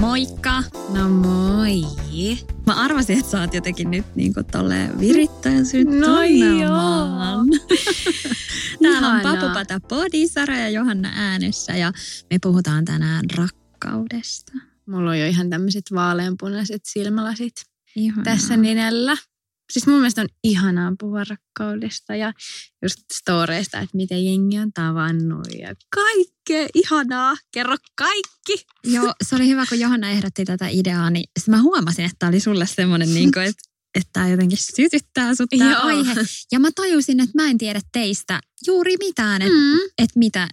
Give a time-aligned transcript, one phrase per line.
[0.00, 0.62] Moikka!
[0.94, 1.82] No moi.
[2.66, 7.46] Mä arvasin, että sä oot jotenkin nyt niin kuin tolleen virittäen No syntymään.
[8.82, 9.20] Täällä on.
[9.22, 11.92] Papupata Podi, Sara ja Johanna äänessä ja
[12.30, 14.52] me puhutaan tänään rakkaudesta.
[14.86, 17.54] Mulla on jo ihan tämmöiset vaaleanpunaiset silmälasit
[17.96, 18.24] Ihanaa.
[18.24, 19.16] tässä nenällä.
[19.70, 22.32] Siis mun mielestä on ihanaa puhua rakkaudesta ja
[22.82, 27.34] just storeista, että miten jengi on tavannut ja kaikkea ihanaa.
[27.52, 28.66] Kerro kaikki.
[28.84, 32.66] Joo, se oli hyvä, kun Johanna ehdotti tätä ideaa, niin mä huomasin, että oli sulle
[32.66, 36.14] semmoinen, niin kuin, että että tämä jotenkin sytyttää sut tämä aihe.
[36.52, 39.78] Ja mä tajusin, että mä en tiedä teistä juuri mitään, että Mm.
[39.98, 40.48] et mitä,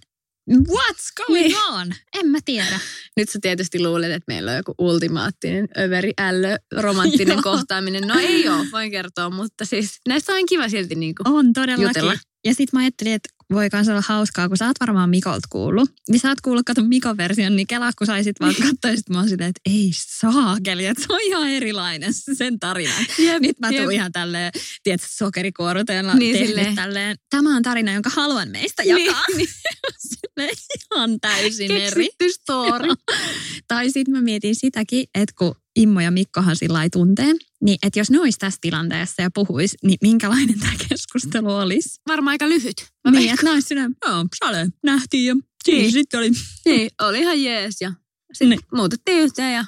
[0.48, 1.56] what's going Niin.
[1.72, 1.92] on?
[2.14, 2.80] En mä tiedä.
[3.16, 8.02] Nyt sä tietysti luulet, että meillä on joku ultimaattinen överi ällö romanttinen kohtaaminen.
[8.08, 11.22] No ei ole, voin kertoa, mutta siis näistä on kiva silti niinku.
[11.26, 11.88] On todellakin.
[11.88, 12.14] Jutella.
[12.44, 15.90] Ja sit mä ajattelin, että voi kans olla hauskaa, kun sä oot varmaan Mikolta kuullut.
[16.08, 19.18] Niin sä oot kuullut kato Mikon version, niin kelaa kun saisit vaan katsoa, sit mä
[19.18, 22.92] oon silleen, että ei saakeli, että se on ihan erilainen se sen tarina.
[23.18, 23.90] Jep, Nyt mä tuun jep.
[23.90, 26.74] ihan tälleen, tiedätkö, sokerikuoruteella Niin, tehnyt silleen.
[26.74, 27.16] tälleen.
[27.30, 29.24] Tämä on tarina, jonka haluan meistä Niin, jakaa.
[30.08, 30.56] silleen
[30.92, 32.08] ihan täysin eri.
[32.40, 32.88] Story.
[33.68, 37.98] Tai sitten mä mietin sitäkin, että kun Immo ja Mikkohan sillä lailla tuntee, niin että
[37.98, 42.00] jos ne olisi tässä tilanteessa ja puhuis, niin minkälainen tämä keskustelu olisi?
[42.08, 42.86] Varmaan aika lyhyt.
[43.04, 45.34] Mä Niin, että olisi sinä, joo, sale, nähtiin ja
[45.64, 45.92] siinä Niin.
[45.92, 46.30] sitten oli.
[46.66, 47.92] Niin, oli ihan jees ja
[48.32, 48.60] sitten Niin.
[48.74, 49.64] muutettiin yhteen ja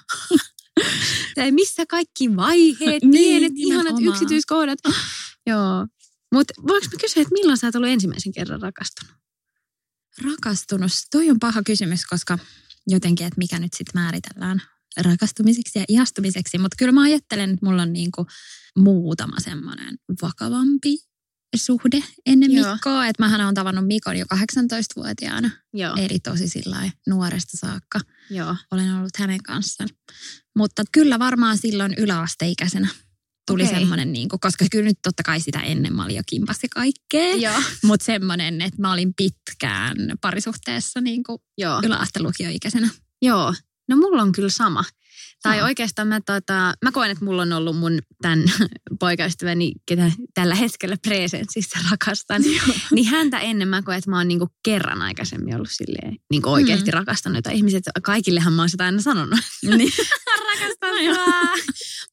[1.46, 4.08] ja missä kaikki vaiheet, Niin, pienet, ihanat nimenomaan.
[4.14, 4.78] yksityiskohdat.
[5.46, 5.86] Joo.
[6.34, 9.14] Mutta voinko mä kysyä, että milloin sä oot ollut ensimmäisen kerran rakastunut?
[10.24, 12.38] Rakastunut, toi on paha kysymys, koska
[12.86, 14.62] jotenkin, että mikä nyt sitten määritellään
[14.96, 16.58] rakastumiseksi ja ihastumiseksi.
[16.58, 18.26] Mutta kyllä mä ajattelen, että mulla on niinku
[18.78, 20.96] muutama semmoinen vakavampi
[21.56, 22.72] suhde ennen Joo.
[22.72, 23.06] Mikkoa.
[23.06, 25.96] Että mähän olen tavannut Mikon jo 18-vuotiaana, Joo.
[25.96, 28.00] eli tosi sillä nuoresta saakka.
[28.30, 28.56] Joo.
[28.70, 29.90] olen ollut hänen kanssaan.
[30.56, 32.88] Mutta kyllä varmaan silloin yläasteikäisenä
[33.46, 33.78] tuli okay.
[33.78, 36.68] semmoinen, niin kuin, koska kyllä nyt totta kai sitä ennen mä olin jo kimpas ja
[36.74, 37.62] kaikkea.
[37.84, 41.80] Mutta semmoinen, että mä olin pitkään parisuhteessa niin kuin Joo.
[41.84, 42.88] yläastelukioikäisenä.
[43.22, 43.54] Joo.
[43.90, 44.84] No mulla on kyllä sama.
[45.42, 45.66] Tai Joo.
[45.66, 48.44] oikeastaan mä, tota, mä koen, että mulla on ollut mun tämän
[49.00, 52.42] poikaystäväni, ketä tällä hetkellä presenssissä rakastan.
[52.94, 56.90] niin häntä ennen mä koen, että mä oon niinku kerran aikaisemmin ollut silleen, niinku oikeasti
[56.90, 56.94] Mm.
[56.98, 57.36] rakastanut.
[57.36, 59.40] Jota ihmiset, kaikillehan mä oon sitä aina sanonut.
[59.76, 59.92] Niin.
[60.50, 61.64] rakastan sua.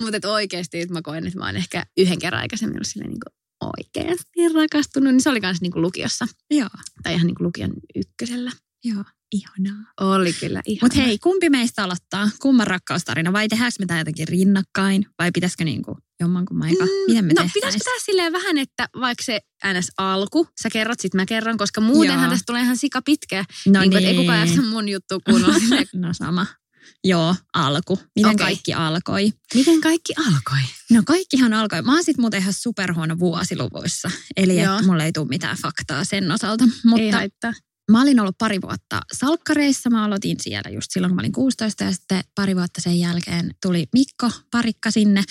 [0.03, 3.29] Mutta oikeasti että mä koen, että mä oon ehkä yhden kerran aikaisemmin ollut silleen niinku
[3.61, 5.13] oikeasti rakastunut.
[5.13, 6.25] Niin se oli kans niinku lukiossa.
[6.51, 6.69] Joo,
[7.03, 8.51] Tai ihan niinku lukion ykkösellä.
[8.83, 9.83] joo, ihanaa.
[10.01, 10.79] Oli kyllä ihan.
[10.81, 12.29] Mutta hei, kumpi meistä aloittaa?
[12.41, 13.33] Kumman rakkaustarina?
[13.33, 15.05] Vai tehdäänkö me tämä jotenkin rinnakkain?
[15.19, 16.83] Vai pitäisikö niinku jommankumman aika?
[17.07, 17.53] Miten me no tehtäis?
[17.53, 19.39] pitäisikö tää silleen vähän, että vaikka se
[19.73, 19.91] ns.
[19.97, 22.29] alku, sä kerrot, sit mä kerron, koska muutenhan Joo.
[22.31, 23.45] tästä tulee ihan sika pitkä.
[23.67, 24.05] No niin, niin.
[24.05, 25.55] Ei kukaan jaksa mun juttu kuunnella.
[25.95, 26.45] No sama.
[27.03, 27.99] Joo, alku.
[28.15, 28.45] Miten Okei.
[28.45, 29.33] kaikki alkoi?
[29.53, 30.59] Miten kaikki alkoi?
[30.91, 31.81] No kaikkihan alkoi.
[31.81, 34.11] Mä oon sit muuten ihan superhuono vuosiluvuissa.
[34.37, 34.75] Eli Joo.
[34.75, 36.63] että mulla ei tule mitään faktaa sen osalta.
[36.63, 37.53] Ei Mutta haittaa.
[37.91, 39.89] Mä olin ollut pari vuotta salkkareissa.
[39.89, 43.55] Mä aloitin siellä just silloin, kun mä olin 16 ja sitten pari vuotta sen jälkeen
[43.61, 45.23] tuli Mikko parikka sinne.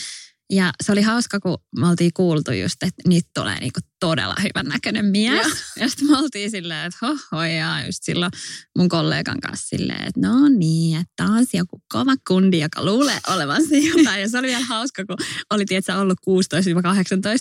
[0.53, 4.67] Ja se oli hauska, kun me oltiin kuultu just, että nyt tulee niinku todella hyvän
[4.67, 5.47] näköinen mies.
[5.47, 5.57] Joo.
[5.81, 8.33] Ja sitten me oltiin silleen, että hoho, ja just silloin
[8.79, 13.77] mun kollegan kanssa silleen, että no niin, että taas joku kova kundi, joka luulee olevansa
[13.77, 14.21] jotain.
[14.21, 15.17] Ja se oli vielä hauska, kun
[15.51, 16.23] oli tietysti ollut 16-18,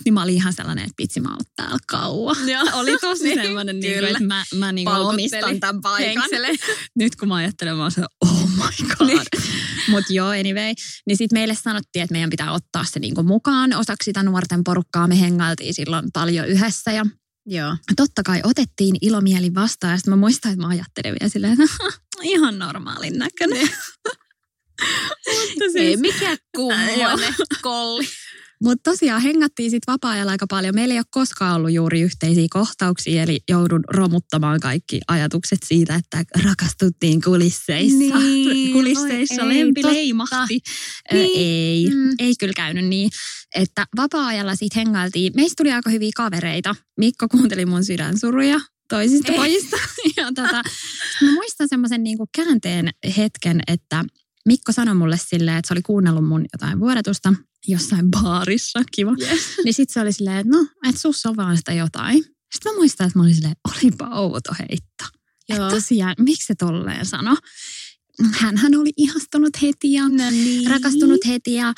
[0.06, 2.50] niin mä olin ihan sellainen, että pitsi mä oon ollut täällä kauan.
[2.50, 2.64] Joo.
[2.80, 6.06] Oli tosi Niin, semmoinen, niin että mä, mä niin omistan tämän paikan.
[6.08, 6.56] Henksele.
[6.96, 9.08] Nyt kun mä ajattelen, mä oon se, oh my god.
[9.08, 9.22] Niin.
[9.90, 10.74] Mutta joo, anyway.
[11.08, 15.08] Niin sitten meille sanottiin, että meidän pitää ottaa se niinku mukaan osaksi sitä nuorten porukkaa.
[15.08, 17.06] Me hengailtiin silloin paljon yhdessä ja
[17.46, 17.78] Joo.
[17.96, 19.92] totta kai otettiin ilomieli vastaan.
[19.92, 21.76] Ja sitten mä muistan, että mä ajattelin vielä silleen, että
[22.24, 23.70] ihan normaalin näköinen.
[25.28, 28.06] Mutta Ei siis, mikä kummonen kolli.
[28.64, 30.76] Mutta tosiaan hengattiin sitten vapaa-ajalla aika paljon.
[30.76, 36.24] Meillä ei ole koskaan ollut juuri yhteisiä kohtauksia, eli joudun romuttamaan kaikki ajatukset siitä, että
[36.46, 37.98] rakastuttiin kulisseissa.
[38.20, 39.96] Niin, kulisseissa ei, lempi totta.
[39.96, 40.60] leimahti.
[41.14, 41.40] Ö, Niin.
[41.40, 42.10] ei, Mm.
[42.20, 43.10] ei kyllä käynyt niin.
[43.56, 45.34] Että vapaa-ajalla sitten hengailtiin.
[45.36, 46.76] Meistä tuli aika hyviä kavereita.
[46.98, 48.60] Mikko kuunteli mun sydänsuruja
[48.90, 49.38] toisista Ei.
[49.38, 49.78] pojista.
[50.18, 50.62] Ja tota,
[51.22, 54.04] mä muistan semmoisen niinku käänteen hetken, että
[54.46, 57.34] Mikko sanoi mulle silleen, että se oli kuunnellut mun jotain vuodatusta
[57.68, 59.16] jossain baarissa, kiva.
[59.22, 59.42] Yes.
[59.64, 62.24] Niin sit se oli silleen, että no, että sussa on vaan sitä jotain.
[62.54, 65.06] Sitten mä muistan, että mä olin silleen, olipa outo heitto.
[65.50, 65.66] Joo.
[65.66, 67.38] Että tosiaan, miksi se tolleen sano?
[68.32, 70.70] Hänhän oli ihastunut heti ja No niin.
[70.70, 71.74] rakastunut heti ja,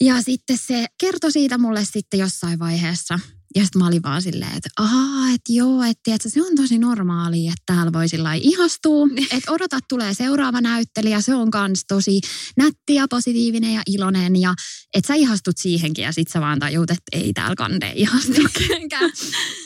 [0.00, 3.18] ja sitten se kertoi siitä mulle sitten jossain vaiheessa.
[3.54, 6.78] Ja sitten mä olin vaan silleen, että aah, että joo, että tiedätkö, se on tosi
[6.78, 9.06] normaali, että täällä voi sillä ihastua.
[9.30, 12.20] Että odota, tulee seuraava näyttelijä, se on kans tosi
[12.56, 14.40] nätti ja positiivinen ja iloinen.
[14.40, 14.54] Ja
[14.94, 19.10] että sä ihastut siihenkin ja sit sä vaan tajut, että ei täällä kande ihastu kenenkään.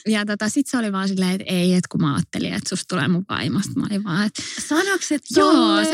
[0.09, 2.85] Ja tota, sit se oli vaan silleen, että ei, että kun mä ajattelin, että susta
[2.89, 3.73] tulee mun vaimosta.
[3.77, 5.91] Mä olin vaan, että Sanoks et Joo, te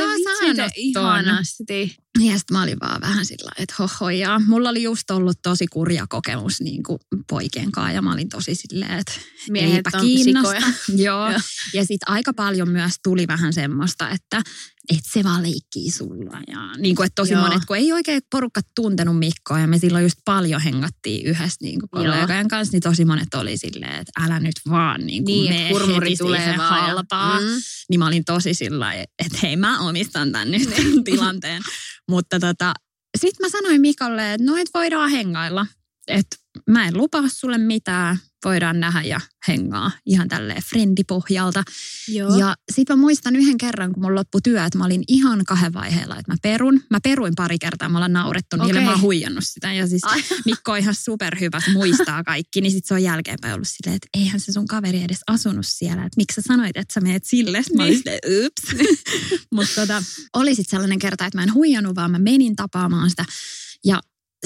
[0.93, 1.19] ton.
[1.21, 2.02] Ihanasti.
[2.19, 4.41] Ja sitten mä olin vaan vähän sillä että hohojaa.
[4.47, 6.99] Mulla oli just ollut tosi kurja kokemus niin kuin
[7.29, 9.13] poikien kanssa ja mä olin tosi silleen, että
[9.51, 10.61] Miehet eipä on kiinnosta.
[10.61, 10.73] sikoja.
[10.97, 11.31] Joo.
[11.75, 14.43] Ja sitten aika paljon myös tuli vähän semmoista, että
[14.89, 16.41] et se vaan leikkii sulla.
[16.47, 17.43] Ja niin kuin, että tosi Joo.
[17.43, 21.81] monet, kun ei oikein porukka tuntenut Mikkoa ja me silloin just paljon hengattiin yhdessä niin
[21.81, 22.13] kuin Joo.
[22.13, 25.69] kollegojen kanssa, niin tosi monet oli silleen, että älä nyt vaan niin kuin Niin, mene
[25.71, 26.81] että heti tulee siihen vaan.
[26.87, 27.41] halpaa.
[27.41, 27.47] Mm.
[27.91, 30.69] Niin mä olin tosi sillä että hei mä omistan tämän nyt
[31.05, 31.63] tilanteen.
[32.09, 32.75] Mutta tota,
[33.19, 35.67] sitten mä sanoin Mikolle, että no et voidaan hengailla.
[36.09, 36.37] Että
[36.71, 41.63] mä en lupaa sulle mitään, voidaan nähdä ja hengaa ihan tälleen frendipohjalta.
[42.09, 42.37] Joo.
[42.37, 45.73] Ja sitten mä muistan yhden kerran, kun mulla loppui työ, että mä olin ihan kahden
[45.73, 46.81] vaiheella, että mä perun.
[46.91, 48.85] Mä peruin pari kertaa, mä ollaan naurettu niille, Okei.
[48.85, 49.73] mä oon huijannut sitä.
[49.73, 50.23] Ja siis Ai.
[50.45, 54.09] Mikko on ihan superhyvä, se muistaa kaikki, niin sitten se on jälkeenpäin ollut silleen, että
[54.15, 57.63] eihän se sun kaveri edes asunut siellä, että miksi sä sanoit, että sä meet sille.
[57.63, 58.03] Sitten Mä olin Niin.
[58.03, 58.87] silleen, ups.
[59.55, 60.03] Mutta tota,
[60.33, 63.25] oli sitten sellainen kerta, että mä en huijannut, vaan mä menin tapaamaan sitä.
[63.85, 64.01] Ja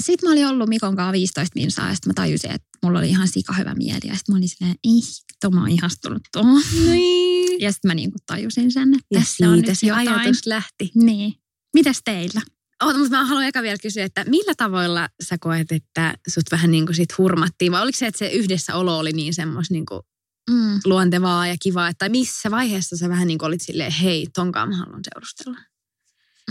[0.07, 3.09] sitten mä olin ollut Mikon kanssa 15 minsaa ja sitten mä tajusin, että mulla oli
[3.09, 3.99] ihan sika hyvä mieli.
[4.03, 5.01] Ja sitten mä olin silleen, ei,
[5.41, 6.61] to, mä oon ihastunut tuohon.
[6.85, 7.61] Niin.
[7.61, 10.07] Ja sitten mä niinku tajusin sen, että Ja tässä on nyt se jotain.
[10.09, 10.91] ajatus lähti.
[10.95, 11.33] Niin.
[11.73, 12.41] Mitäs teillä?
[12.83, 16.71] Oota, mutta mä haluan eka vielä kysyä, että millä tavoilla sä koet, että sut vähän
[16.71, 17.71] niin kuin sit hurmattiin?
[17.71, 20.01] Vai oliko se, että se yhdessäolo oli niin semmoista niin kuin
[20.49, 20.79] Mm.
[20.85, 21.91] luontevaa ja kivaa?
[21.97, 25.57] Tai missä vaiheessa sä vähän niin kuin olit silleen, hei, tonkaan mä haluan seurustella?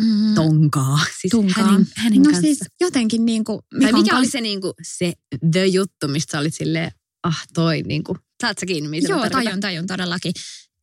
[0.01, 0.35] Mm.
[0.35, 1.01] Tonkaa.
[1.21, 1.67] Siis Tunkaan.
[1.67, 2.41] hänen, hänen no kanssa.
[2.41, 3.61] siis jotenkin niin kuin...
[3.81, 5.13] tai mikä oli se, niin kuin, se
[5.53, 9.31] the juttu, mistä sä olit silleen, ah toi niin kuin, saat sä kiinni, mitä Joo,
[9.31, 10.33] tajun, tajun todellakin.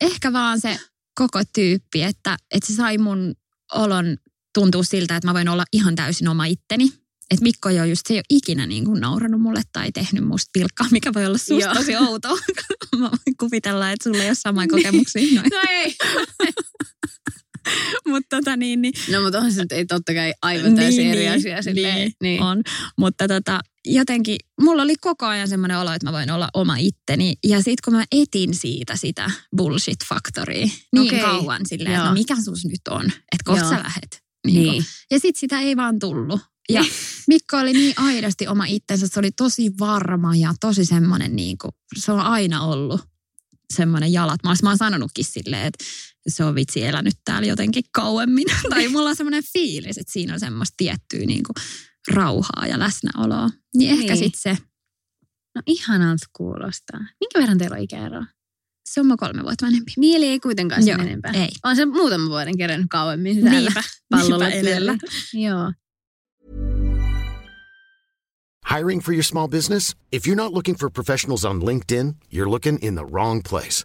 [0.00, 0.78] Ehkä vaan se
[1.14, 3.34] koko tyyppi, että, että se sai mun
[3.74, 4.16] olon
[4.54, 6.92] tuntua siltä, että mä voin olla ihan täysin oma itteni.
[7.30, 10.24] Että Mikko ei ole just, se ei ole ikinä niin kuin nauranut mulle tai tehnyt
[10.24, 11.74] musta pilkkaa, mikä voi olla susta Joo.
[11.74, 12.38] tosi outoa.
[12.98, 15.22] mä voin kuvitella, että sulla ei ole samoja kokemuksia.
[15.34, 15.50] Noin.
[15.50, 15.96] No ei.
[18.08, 21.28] Mutta tota niin, niin No mutta on se nyt ei totta kai aivan täysin eri
[21.28, 21.62] asia.
[21.62, 21.94] Silleen.
[21.94, 22.42] niin, niin.
[22.42, 22.62] on.
[22.98, 27.34] Mutta tota, jotenkin mulla oli koko ajan semmoinen olo, että mä voin olla oma itteni.
[27.46, 31.20] Ja sitten kun mä etin siitä sitä bullshit-faktoria niin Okei.
[31.20, 34.24] kauan silleen, että no mikä sus nyt on, että kohta sä lähet.
[34.46, 34.62] Niin.
[34.62, 34.84] Niin.
[35.10, 36.40] Ja sitten sitä ei vaan tullut.
[36.68, 36.84] Ja
[37.28, 41.72] Mikko oli niin aidosti oma itsensä, se oli tosi varma ja tosi semmoinen, niin kuin,
[41.96, 43.00] se on aina ollut
[43.74, 44.40] semmoinen jalat.
[44.42, 45.84] Mä, oon sanonutkin silleen, että
[46.28, 48.44] se on vitsi elänyt täällä jotenkin kauemmin.
[48.70, 51.64] tai mulla on semmoinen fiilis, että siinä on semmoista tiettyä niin kuin,
[52.16, 53.50] rauhaa ja läsnäoloa.
[53.76, 54.16] Niin ehkä Niin.
[54.24, 54.62] sitten se,
[55.54, 57.00] No ihanalta kuulostaa.
[57.00, 58.26] Minkä verran teillä on ikäeroa?
[58.88, 59.92] se on mä kolme vuotta vanhempi.
[59.96, 61.32] Mieli ei kuitenkaan sen Joo, enempää.
[61.32, 61.48] ei.
[61.64, 64.94] On se muutaman vuoden kerännyt kauemmin täällä Niinpä, pallolla niinpä edellä.
[65.34, 65.72] Joo.
[68.76, 69.94] Hiring for your small business?
[70.12, 73.84] If you're not looking for professionals on LinkedIn, you're looking in the wrong place.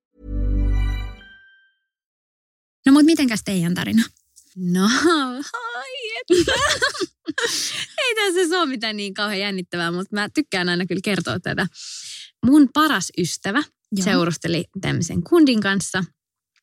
[3.01, 4.03] Mutta mitenkäs teidän tarina?
[4.55, 4.89] No,
[5.53, 6.51] ai että.
[7.97, 11.67] Ei tässä ole mitään niin kauhean jännittävää, mutta mä tykkään aina kyllä kertoa tätä.
[12.45, 14.03] Mun paras ystävä Joo.
[14.03, 16.03] seurusteli tämmöisen kundin kanssa.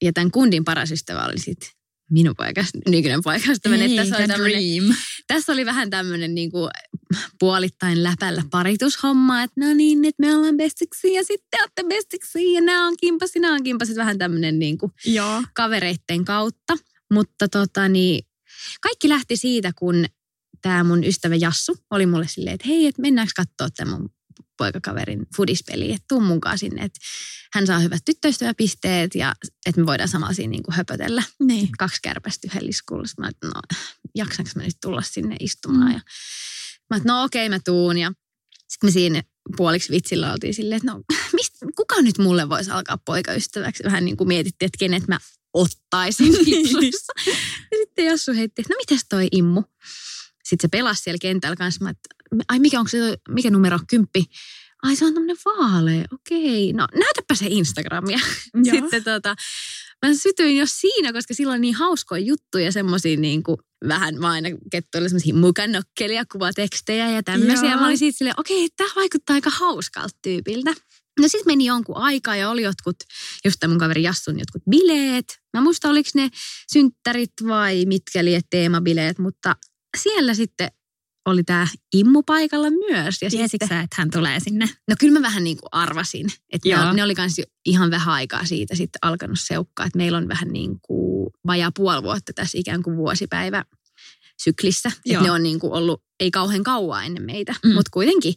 [0.02, 1.68] Ja tämän kundin paras ystävä oli sitten
[2.10, 3.84] minun poikas, nykyinen poikaystäväni.
[3.84, 4.96] Että Tässä, oli tämmönen-
[5.26, 6.68] tässä oli vähän tämmöinen niinku
[7.38, 12.52] puolittain läpällä paritushomma, että no niin, että me ollaan bestiksi ja sitten te olette bestiksi
[12.52, 13.94] ja nämä on kimpasi, nämä on kimpasi.
[13.96, 15.42] Vähän tämmöinen niinku Joo.
[15.54, 16.76] kavereitten kautta.
[17.12, 18.24] Mutta tota niin,
[18.80, 20.04] kaikki lähti siitä, kun
[20.62, 24.10] tämä mun ystävä Jassu oli mulle silleen, että hei, että mennäänkö katsoa tämän mun
[24.58, 27.00] poikakaverin fudispeliä, että tuu munkaan sinne, että
[27.54, 29.34] hän saa hyvät tyttöystäväpisteet ja
[29.66, 31.22] että me voidaan samalla siinä niin kuin höpötellä.
[31.40, 31.68] Niin.
[31.78, 33.06] Kaksi kärpästä yhden liskulla.
[33.06, 33.60] Sitten Mä, että no,
[34.14, 35.92] jaksanko mä nyt tulla sinne istumaan?
[35.92, 36.00] Ja
[36.90, 37.98] mä, että no okei, mä tuun.
[37.98, 38.12] Ja
[38.68, 39.22] sitten me siinä
[39.56, 41.02] puoliksi vitsillä oltiin silleen, että no
[41.36, 43.84] mistä, kuka nyt mulle voisi alkaa poikaystäväksi?
[43.84, 45.18] Vähän niin kuin mietittiin, että kenet mä
[45.52, 47.12] ottaisin Ipsussa.
[47.70, 49.62] ja sitten Jassu heitti, että no mitäs toi Immu?
[50.44, 51.84] Sitten se pelasi siellä kentällä kanssa.
[51.84, 52.08] Mä, että,
[52.48, 53.78] ai mikä, onko se, mikä numero?
[53.90, 54.24] Kymppi.
[54.82, 56.72] Ai se on tämmöinen vaalea, okei.
[56.72, 58.18] No näytäpä se Instagramia.
[58.64, 58.74] Joo.
[58.74, 59.34] Sitten tota,
[60.06, 63.56] mä sytyin jo siinä, koska sillä on niin hauskoja juttuja, semmoisia niin kuin
[63.88, 67.70] vähän, mä aina kettuilla semmoisia mukanokkelia, kuvatekstejä ja tämmöisiä.
[67.70, 67.80] Joo.
[67.80, 70.74] Mä olin siitä silleen, okei, tämä vaikuttaa aika hauskalta tyypiltä.
[71.20, 72.96] No sitten meni jonkun aikaa ja oli jotkut,
[73.44, 75.38] just tämän mun kaveri Jassun jotkut bileet.
[75.54, 76.28] Mä muista oliko ne
[76.72, 79.56] synttärit vai mitkä liet teemabileet, mutta
[79.96, 80.70] siellä sitten
[81.28, 83.22] oli tämä Immu paikalla myös.
[83.22, 84.68] Ja Tiesitkö sitten, sä, että hän tulee sinne?
[84.88, 86.26] no kyllä mä vähän niin kuin arvasin.
[86.52, 86.84] Että Joo.
[86.84, 89.86] ne, ne oli kans ihan vähän aikaa siitä sitten alkanut seukkaa.
[89.86, 93.64] Että meillä on vähän niin kuin vajaa puoli vuotta tässä ikään kuin vuosipäivä
[94.42, 94.92] syklissä.
[95.06, 97.74] Että ne on niin kuin ollut, ei kauhean kauan ennen meitä, mm.
[97.74, 98.34] mutta kuitenkin.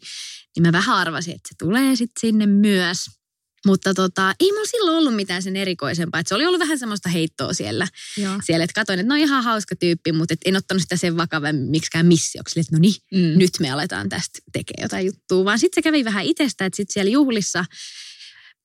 [0.56, 3.21] Niin mä vähän arvasin, että se tulee sitten sinne myös.
[3.66, 6.20] Mutta tota, ei mulla silloin ollut mitään sen erikoisempaa.
[6.20, 7.88] Että se oli ollut vähän semmoista heittoa siellä.
[8.18, 8.34] Joo.
[8.44, 11.70] siellä että katsoin, että no ihan hauska tyyppi, mutta et en ottanut sitä sen vakavemmin
[11.70, 12.60] miksikään missioksi.
[12.60, 13.40] Että no niin, Mm.
[13.40, 15.46] nyt me aletaan tästä tekemään jotain juttua.
[15.46, 17.66] Vaan sitten se kävi vähän itsestä, että sitten siellä juhlissa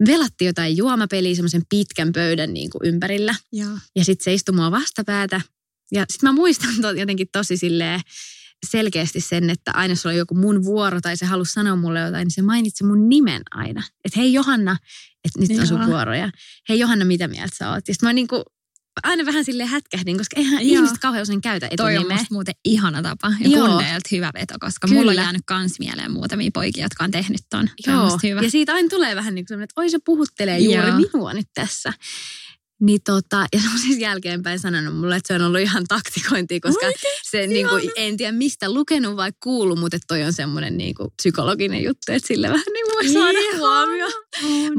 [0.07, 3.35] velattiin jotain juomapeliä semmoisen pitkän pöydän niin kuin ympärillä.
[3.53, 3.79] Joo.
[3.97, 5.41] Ja sitten se istui mua vastapäätä.
[5.93, 8.01] Ja sitten mä muistan to, jotenkin tosi silleen
[8.71, 12.25] selkeästi sen, että aina jos oli joku mun vuoro tai se halusi sanoa mulle jotain,
[12.25, 13.83] niin se mainitsi mun nimen aina.
[14.05, 14.77] Että hei Johanna,
[15.25, 15.87] että nyt on sun Joo.
[15.89, 16.15] vuoro.
[16.15, 16.31] Ja
[16.69, 17.89] hei Johanna, mitä mieltä sä oot?
[17.89, 18.43] Ja mä niinku
[19.03, 20.75] aina vähän silleen hätkähdin, koska eihän Joo.
[20.77, 22.17] ihmiset kauhean usein käytä Toi on etunimeä.
[22.17, 23.69] musta muuten ihana tapa ja Joo.
[23.69, 25.23] kundeilta hyvä veto, koska mulla on Kyllä.
[25.23, 27.69] jäänyt kans mieleen muutamia poikia, jotka on tehnyt ton.
[27.89, 28.41] On Joo, musta hyvä.
[28.41, 30.97] ja siitä aina tulee vähän niin kuin että oi se puhuttelee juuri Joo.
[31.13, 31.93] minua nyt tässä.
[32.81, 36.61] Niin tota, ja se on siis jälkeenpäin sanonut mulle, että se on ollut ihan taktikointia,
[36.61, 36.87] koska
[37.31, 41.09] se niin kuin, en tiedä mistä lukenut vai kuullut, mutta toi on semmoinen niin kuin
[41.17, 43.59] psykologinen juttu, että sille vähän niin voi saada Ihana.
[43.59, 44.07] huomio.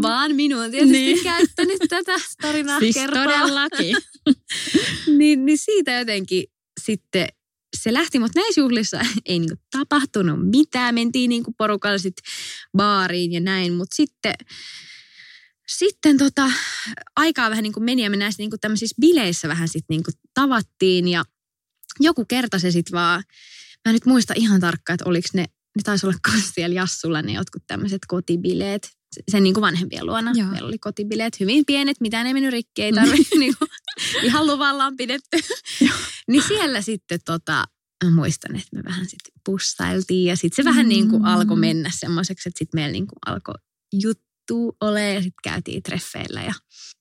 [0.02, 1.14] Vaan minun tietysti Niin.
[1.14, 1.24] niin.
[1.24, 3.24] käyttänyt tätä tarinaa Siis kertoa.
[3.24, 3.98] todellakin.
[5.18, 6.44] niin, niin siitä jotenkin
[6.84, 7.28] sitten
[7.78, 10.96] se lähti, mutta näissä juhlissa ei niinku tapahtunut mitään.
[10.96, 12.18] Mentiin niinku porukalla sit
[12.78, 14.34] baariin ja näin, mutta sitten,
[15.70, 16.52] sitten tota,
[17.16, 21.26] aikaa vähän niinku meni ja me näissä niinku tämmöisissä bileissä vähän sitten niinku tavattiin ja
[22.00, 23.24] joku kerta se sitten vaan,
[23.86, 25.42] mä en nyt muista ihan tarkkaan, että oliko ne,
[25.76, 26.18] ne taisi olla
[26.56, 28.90] siellä Jassulla ne jotkut tämmöiset kotibileet,
[29.32, 30.32] sen niin kuin vanhempien luona.
[30.36, 30.48] Joo.
[30.48, 33.70] Meillä oli kotibileet hyvin pienet, mitään ei mennyt rikki, ei tarvitse niin kuin,
[34.24, 35.38] ihan luvalla on pidetty.
[36.28, 37.64] niin siellä sitten tota,
[38.04, 40.90] mä muistan, että me vähän sitten pussailtiin ja sitten se vähän Mm.
[40.90, 43.56] niin kuin alkoi mennä semmoiseksi, että sitten meillä niin kuin alkoi
[44.52, 46.44] juttu ole ja sitten käytiin treffeillä.
[46.44, 46.54] Ja,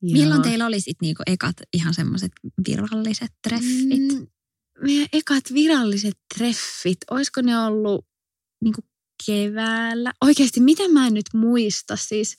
[0.02, 2.32] Milloin teillä oli sit niinku ekat ihan semmoiset
[2.68, 4.12] viralliset treffit?
[4.12, 4.26] Mm,
[4.80, 8.06] meidän ekat viralliset treffit, olisiko ne ollut
[8.64, 8.74] niin
[9.26, 10.12] keväällä?
[10.20, 11.96] Oikeasti, mitä mä en nyt muista?
[11.96, 12.36] Siis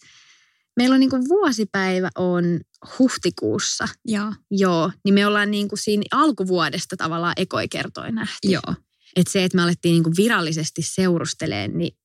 [0.78, 2.60] meillä on niin vuosipäivä on
[3.00, 4.34] huhtikuussa, Joo.
[4.52, 8.48] joo, niin me ollaan niin siinä alkuvuodesta tavallaan ekoi kertoi nähty.
[8.48, 8.76] Joo.
[9.16, 11.98] Että se, että me alettiin niin virallisesti seurusteleen, niin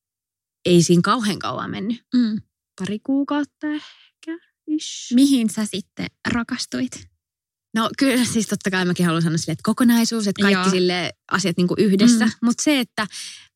[0.64, 2.02] ei siinä kauhean kauan mennyt.
[2.14, 2.40] Mm.
[2.80, 4.38] Pari kuukautta ehkä.
[4.66, 5.14] Ish.
[5.14, 7.12] Mihin sä sitten rakastuit?
[7.74, 10.70] No kyllä siis totta kai mäkin haluan sanoa sille, että kokonaisuus, että kaikki Joo.
[10.70, 12.26] sille asiat niin kuin yhdessä.
[12.26, 12.32] Mm.
[12.42, 13.06] Mutta se, että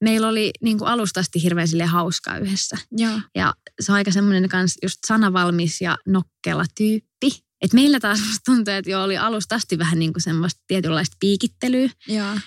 [0.00, 2.76] meillä oli niin kuin alusta asti hirveän sille hauskaa yhdessä.
[2.92, 3.20] Joo.
[3.34, 7.44] Ja se on aika semmoinen kans just sanavalmis ja nokkela tyyppi.
[7.62, 11.16] Et meillä taas musta tuntuu, että jo oli alusta asti vähän niin kuin semmoista tietynlaista
[11.20, 11.90] piikittelyä.
[12.08, 12.38] Joo.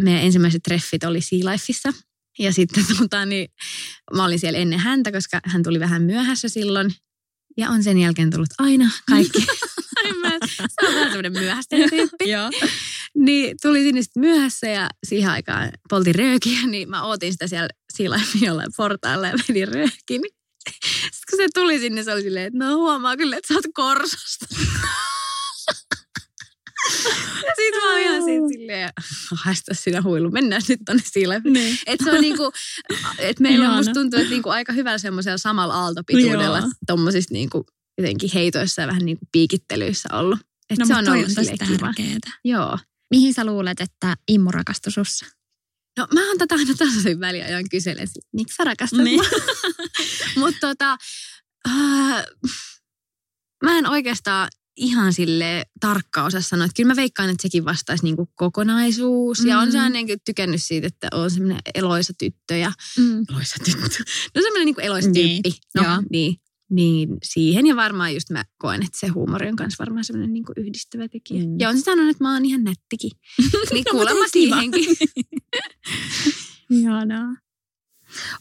[0.00, 1.92] Meidän ensimmäiset treffit oli Sea Lifeissa.
[2.38, 3.48] Ja sitten tota, niin,
[4.16, 6.94] mä olin siellä ennen häntä, koska hän tuli vähän myöhässä silloin.
[7.56, 9.46] Ja on sen jälkeen tullut aina kaikki.
[10.22, 12.30] Mä- se on vähän semmoinen myöhästelijä tyyppi.
[12.30, 12.50] Joo.
[13.14, 17.68] Niin tuli sinne sitten myöhässä ja siihen aikaan poltin röökiä, niin mä ootin sitä siellä
[17.92, 20.22] siilaimin jollain portaalla ja vedin röökin.
[20.70, 23.64] Sitten kun se tuli sinne, se oli silleen, että no huomaa kyllä, että sä oot
[23.74, 24.46] korsosta.
[27.46, 28.90] Ja sit mä oon ihan siitä silleen,
[29.44, 31.52] haista sinä huilu, mennään nyt tonne siilaimin.
[31.52, 31.78] Niin.
[31.86, 32.52] Että se on niinku,
[33.18, 37.66] että meillä on musta tuntuu, että niinku aika hyvällä semmoisella samalla aaltopituudella tommosissa niinku
[37.98, 40.38] jotenkin heitoissa ja vähän niinku piikittelyissä ollut.
[40.70, 42.30] Et No, se on ollut tosi tärkeetä.
[42.44, 42.78] Joo.
[43.10, 45.26] Mihin sä luulet, että Immu rakastui sussa?
[45.98, 49.20] No mä oon tätä aina tasaisin väliajoin kyselen, miksi sä rakastat niin.
[50.40, 50.96] Mutta tota,
[51.68, 52.24] äh,
[53.64, 56.64] mä en oikeastaan ihan sille tarkka osaa sanoa.
[56.64, 59.40] Että kyllä mä veikkaan, että sekin vastaisi niinku kokonaisuus.
[59.40, 59.46] Mm.
[59.48, 59.72] Ja on Mm.
[59.72, 63.24] se aina niinku tykännyt siitä, että on semmoinen eloisa tyttö ja Mm.
[63.30, 64.04] eloisa tyttö.
[64.34, 65.60] No semmoinen niinku eloisa Niin, tyyppi.
[65.74, 66.02] No, joo.
[66.10, 66.36] niin,
[66.70, 70.52] niin siihen ja varmaan just mä koen, että se huumori on kanssa varmaan semmoinen niinku
[70.56, 71.44] yhdistävä tekijä.
[71.44, 71.56] Mm.
[71.60, 73.10] Ja on se sanonut, että mä oon ihan nättikin.
[73.72, 74.96] niin No, kuulemma siihenkin.
[76.70, 77.36] Ihanaa.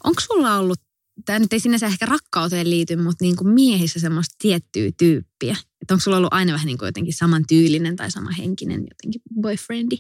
[0.04, 0.80] Onko sulla ollut,
[1.26, 5.56] tämä nyt ei sinänsä ehkä rakkauteen liity, mutta niin kuin miehissä semmoista tiettyä tyyppiä?
[5.82, 9.22] Että onko sulla ollut aina vähän niin kuin jotenkin saman tyylinen tai sama henkinen jotenkin
[9.42, 9.98] boyfriendi?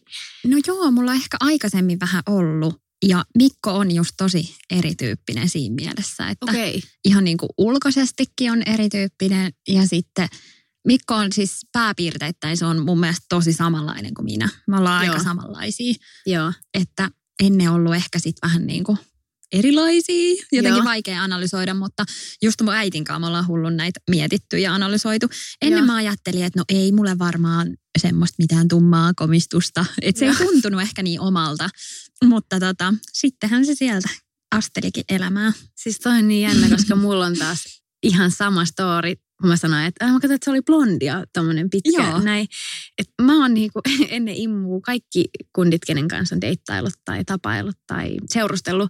[0.47, 2.83] No joo, mulla on ehkä aikaisemmin vähän ollut.
[3.07, 6.79] Ja Mikko on just tosi erityyppinen siinä mielessä, että okay.
[7.05, 9.53] Ihan niin kuin ulkoisestikin on erityyppinen.
[9.67, 10.27] Ja sitten
[10.87, 14.49] Mikko on siis pääpiirteittäin, se on mun mielestä tosi samanlainen kuin minä.
[14.67, 15.13] Me ollaan Joo.
[15.13, 15.93] aika samanlaisia,
[16.25, 16.53] Joo.
[16.73, 17.09] että
[17.43, 18.97] ennen ollut ehkä sitten vähän niin kuin
[19.53, 20.85] erilaisia, jotenkin Joo.
[20.85, 22.05] vaikea analysoida, mutta
[22.41, 25.27] just mun äitin kanssa me ollaan hullun näitä mietitty ja analysoitu.
[25.61, 25.85] Ennen Joo.
[25.85, 30.37] mä ajattelin, että no ei mulle varmaan semmoista mitään tummaa komistusta, että se ei Joo.
[30.51, 31.69] tuntunut ehkä niin omalta,
[32.25, 34.09] mutta tota, sittenhän se sieltä
[34.55, 35.53] astelikin elämää.
[35.77, 37.63] Siis toi on niin jännä, koska mulla on taas
[38.03, 39.13] ihan sama story.
[39.43, 42.19] Kun mä sanoin, että äh, mä katsoin, että se oli blondia, tommonen pitkä Joo.
[42.19, 42.47] näin.
[42.97, 48.17] Et mä oon niinku ennen immua kaikki kundit, kenen kanssa on deittailut tai tapailut tai
[48.29, 48.89] seurustellut,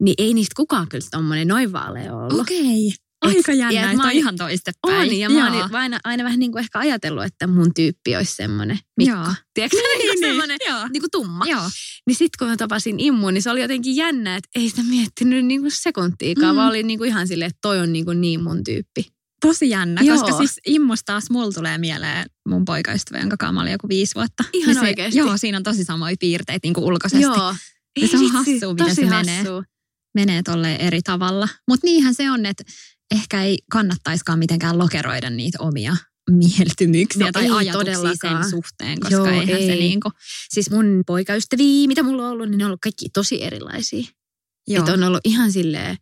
[0.00, 2.40] niin ei niistä kukaan kyllä tommonen noin vaalea ollut.
[2.40, 2.92] Okei.
[3.20, 5.10] Aika Et- jännä, että on ihan toistepäin.
[5.10, 8.34] On, ja mä oon aina, aina vähän niin kuin ehkä ajatellut, että mun tyyppi olisi
[8.34, 9.16] semmoinen Mikko.
[9.16, 9.26] Joo.
[9.54, 10.88] Tiedätkö, niin, niin, niin, semmoinen joo.
[10.92, 11.44] niin kuin tumma.
[11.46, 11.70] Joo.
[12.06, 15.46] Niin sitten kun mä tapasin Immun, niin se oli jotenkin jännä, että ei sitä miettinyt
[15.46, 16.56] niin kuin sekuntiikaan, mm.
[16.56, 19.14] vaan oli niin kuin ihan silleen, että toi on niin, kuin niin mun tyyppi.
[19.48, 20.18] Tosi jännä, Joo.
[20.18, 24.14] koska siis Immus taas mulla tulee mieleen mun poikaystävä, jonka kanssa mä olin joku viisi
[24.14, 24.44] vuotta.
[24.52, 25.18] Ihan Niin se, oikeesti?
[25.18, 27.22] Joo, siinä on tosi samoja piirteitä niin kuin ulkoisesti.
[27.22, 27.54] Joo.
[28.00, 29.36] Ja se on hassua, miten tosi se menee.
[29.36, 29.62] hassua.
[30.14, 31.48] Menee tolleen eri tavalla.
[31.68, 32.64] Mutta niinhän se on, että
[33.14, 35.96] ehkä ei kannattaiskaan mitenkään lokeroida niitä omia
[36.30, 38.42] mieltymyksiä No tai ajatuksia todellakaan.
[38.44, 39.78] sen suhteen, koska Joo, eihän se ei.
[39.80, 40.12] niin kuin,
[40.50, 44.04] Siis mun poikaystäviä, mitä mulla on ollut, niin ne on ollut kaikki tosi erilaisia.
[44.68, 44.78] joo.
[44.78, 45.96] Että on ollut ihan silleen,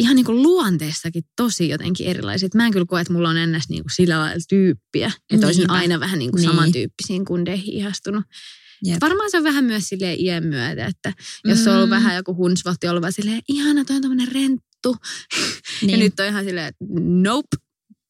[0.00, 2.54] ihan niin kuin luonteessakin tosi jotenkin erilaiset.
[2.54, 5.12] Mä en kyllä koe, että mulla on ennäs niin kuin sillä lailla tyyppiä.
[5.30, 5.72] Että olisin Niinpä.
[5.74, 6.50] aina vähän niin kuin Niin.
[6.50, 8.24] samantyyppisiin kundeihin ihastunut.
[8.84, 9.00] Jep.
[9.00, 11.12] Varmaan se on vähän myös silleen iän myötä, että
[11.44, 11.94] jos on ollut Mm.
[11.94, 14.96] vähän joku hunsvotti, on ollut vaan silleen, ihana, toi on tämmöinen renttu.
[15.82, 15.90] niin.
[15.90, 16.84] Ja nyt on ihan silleen, että
[17.22, 17.56] nope.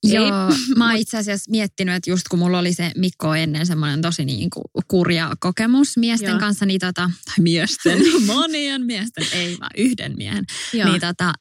[0.02, 0.56] Joo, Ei.
[0.78, 4.24] mä oon itse asiassa miettinyt, että just kun mulla oli se Mikko ennen semmoinen tosi
[4.24, 6.38] niin kuin kurja kokemus miesten Joo.
[6.38, 10.88] kanssa, niin tota, tai miesten, monien miesten, ei vaan yhden miehen, Joo.
[10.90, 11.32] niin tota,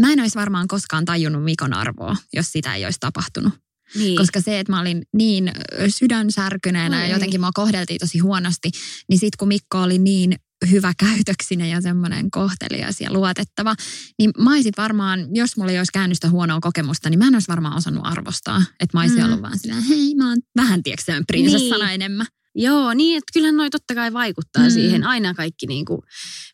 [0.00, 3.52] mä en olisi varmaan koskaan tajunnut Mikon arvoa, jos sitä ei olisi tapahtunut.
[3.94, 4.16] niin.
[4.16, 5.52] Koska se, että mä olin niin
[5.88, 8.70] sydänsärkyneenä Oi ja jotenkin mua kohdeltiin tosi huonosti,
[9.08, 10.34] niin sitten kun Mikko oli niin
[10.70, 13.74] hyvä käytöksinen ja semmoinen kohtelias ja luotettava,
[14.18, 17.34] niin mä olisin varmaan, jos mulla ei olisi käynyt sitä huonoa kokemusta, niin mä en
[17.34, 18.62] olisi varmaan osannut arvostaa.
[18.80, 19.24] Että mä olisin Mm.
[19.24, 21.94] ollut vaan silleen, hei mä oon vähän, tiedätkö, prinsessana Niin.
[21.94, 22.26] enemmän.
[22.54, 24.70] Joo, niin, että kyllähän noi totta kai vaikuttaa Mm.
[24.70, 25.04] siihen.
[25.04, 26.00] Aina kaikki, niin kuin,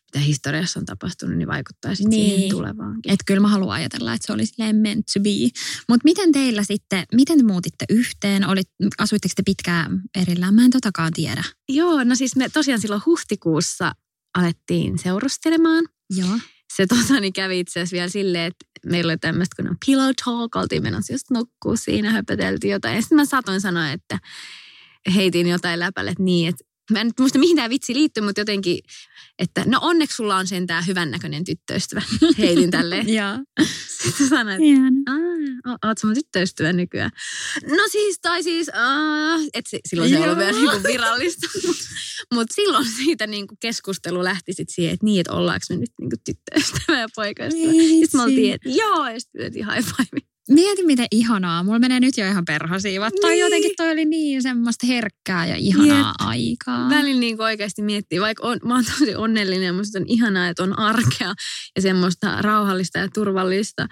[0.01, 2.29] mitä historiassa on tapahtunut, niin vaikuttaa sitten Niin.
[2.35, 3.11] siihen tulevaankin.
[3.11, 5.29] Että kyllä mä haluan ajatella, että se oli silleen meant to be.
[5.89, 8.47] Mutta miten teillä sitten, miten te muutitte yhteen?
[8.47, 10.53] Olit, asuitteko te pitkään erillään?
[10.53, 11.43] Mä en totakaan tiedä.
[11.69, 13.91] Joo, no siis me tosiaan silloin huhtikuussa
[14.37, 15.85] alettiin seurustelemaan.
[16.15, 16.39] Joo.
[16.75, 20.09] Se tota, niin kävi itse asiassa vielä silleen, että meillä oli tämmöistä kun on pillow
[20.25, 22.95] talk, oltiin menossa just nukkuu siinä, höpöteltiin jotain.
[22.95, 24.19] Ja sitten mä saatoin sanoa, että
[25.15, 28.41] heitin jotain läpälle, että niin, että mä en nyt muista mihin tämä vitsi liittyy, mutta
[28.41, 28.79] jotenkin,
[29.39, 32.01] että no onneksi sulla on sentään hyvännäköinen tyttöystävä.
[32.37, 33.13] Heitin tälleen.
[33.13, 33.65] Joo.
[34.03, 35.11] Sitten sanoin, että
[35.87, 37.11] oot sä mun tyttöystävä nykyään?
[37.67, 40.37] No siis, tai siis, uh, et se, silloin se Joo.
[40.37, 41.47] vielä niinku virallista.
[42.33, 46.15] Mutta silloin siitä niinku keskustelu lähti sit siihen, että niin, että ollaanko me nyt niinku
[46.25, 47.71] tyttöystävä ja poikaystävä.
[47.71, 50.24] Niin Sitten me oltiin, että joo, ja sitten high five.
[50.49, 51.63] Mieti miten ihanaa.
[51.63, 53.13] Mulla menee nyt jo ihan perhosiivat.
[53.23, 53.39] Niin.
[53.39, 56.15] jotenkin toi oli niin semmoista herkkää ja ihanaa Jep.
[56.19, 56.89] aikaa.
[56.89, 60.63] Välillä niinku oikeasti miettii, vaikka on, mä oon tosi onnellinen ja musta on ihanaa, että
[60.63, 61.33] on arkea
[61.75, 63.87] ja semmoista rauhallista ja turvallista.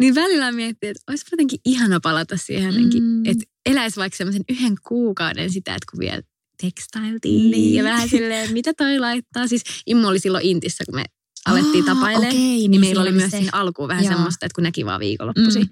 [0.00, 3.26] Niin välillä miettii, että olisi jotenkin ihana palata siihen Mm.
[3.26, 6.22] että eläisi vaikka semmoisen yhden kuukauden sitä, että kun vielä
[6.62, 7.74] tekstailtiin Niin.
[7.74, 9.46] ja vähän silleen, mitä toi laittaa.
[9.46, 11.04] Siis Immo oli silloin Intissä, kun me
[11.46, 12.28] alettiin Aa, tapailemaan.
[12.28, 13.36] okei, niin, niin meillä oli siinä myös se.
[13.36, 14.12] siihen alkuun vähän Joo.
[14.14, 15.62] semmoista, että kun näki vaan viikonloppuisin.
[15.62, 15.68] Mm.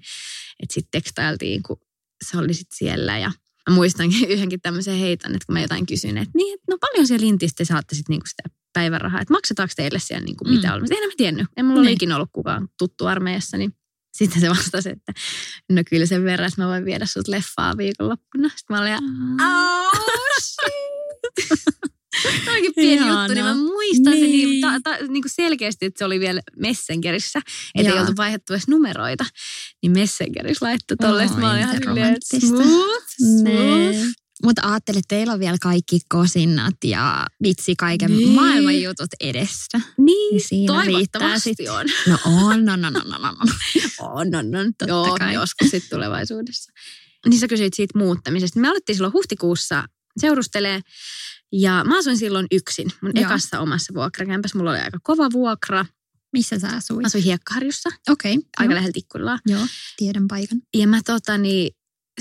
[0.59, 1.77] Että sitten tekstailtiin, kun
[2.25, 3.31] se oli sitten siellä ja
[3.69, 7.27] Mä muistankin yhdenkin tämmöisen heiton, että kun mä jotain kysyin, että niin, no paljon siellä
[7.27, 10.81] Intistä te saatte sitten niinku sitä päivärahaa, että maksetaanko teille siellä niinku mitä Mm.
[10.81, 10.91] mm.
[10.91, 11.95] En mä tiennyt, en mulla ole Niin.
[11.95, 13.73] ikinä ollut kukaan tuttu armeijassa, niin
[14.17, 15.13] sitten se vastasi, että
[15.71, 18.49] no kyllä sen verran, että mä voin viedä sut leffaa viikonloppuna.
[18.55, 19.91] Sitten mä olin, oh
[20.41, 21.67] shit.
[22.45, 23.23] Tämä onkin pieni Ihanaa.
[23.23, 24.25] juttu, niin mä muistan niin.
[24.25, 24.49] se Niin.
[24.49, 27.39] niin, ta, ta, niin kuin selkeästi, että se oli vielä Messengerissä,
[27.75, 29.25] että ei oltu vaihdettu edes numeroita.
[29.83, 32.47] Niin Messengerissä laittoi tolle, sitten mä olin ihan silleen, että romanttista.
[32.47, 34.13] smooth, smooth.
[34.43, 38.29] Mutta ajattelin, että teillä on vielä kaikki kosinnat ja vitsi kaiken Niin.
[38.29, 39.81] maailman jutut edessä.
[39.97, 41.69] Niin, Siinä riittää toivottavasti sit.
[41.69, 41.85] on.
[42.07, 43.31] No on, no, no, no, no, no.
[43.31, 43.31] no.
[43.99, 44.65] On, on, on.
[44.77, 45.33] Totta Joo, kai.
[45.33, 46.71] joskus sitten tulevaisuudessa.
[47.29, 48.59] Niin sä kysyit siitä muuttamisesta.
[48.59, 49.83] Me alettiin silloin huhtikuussa
[50.19, 50.81] seurustelee
[51.51, 52.91] ja mä asuin silloin yksin.
[53.01, 53.25] Mun Joo.
[53.25, 54.57] ekassa omassa vuokrakämpässä.
[54.57, 55.85] Mulla oli aika kova vuokra.
[56.33, 57.01] Missä sä asuit?
[57.01, 58.75] Mä asuin Hiekkaharjussa, Okei, okay, aika joo.
[58.75, 59.39] lähellä Tikkurilaa.
[59.45, 60.61] joo, tiedän paikan.
[60.73, 61.71] Ja mä tota niin,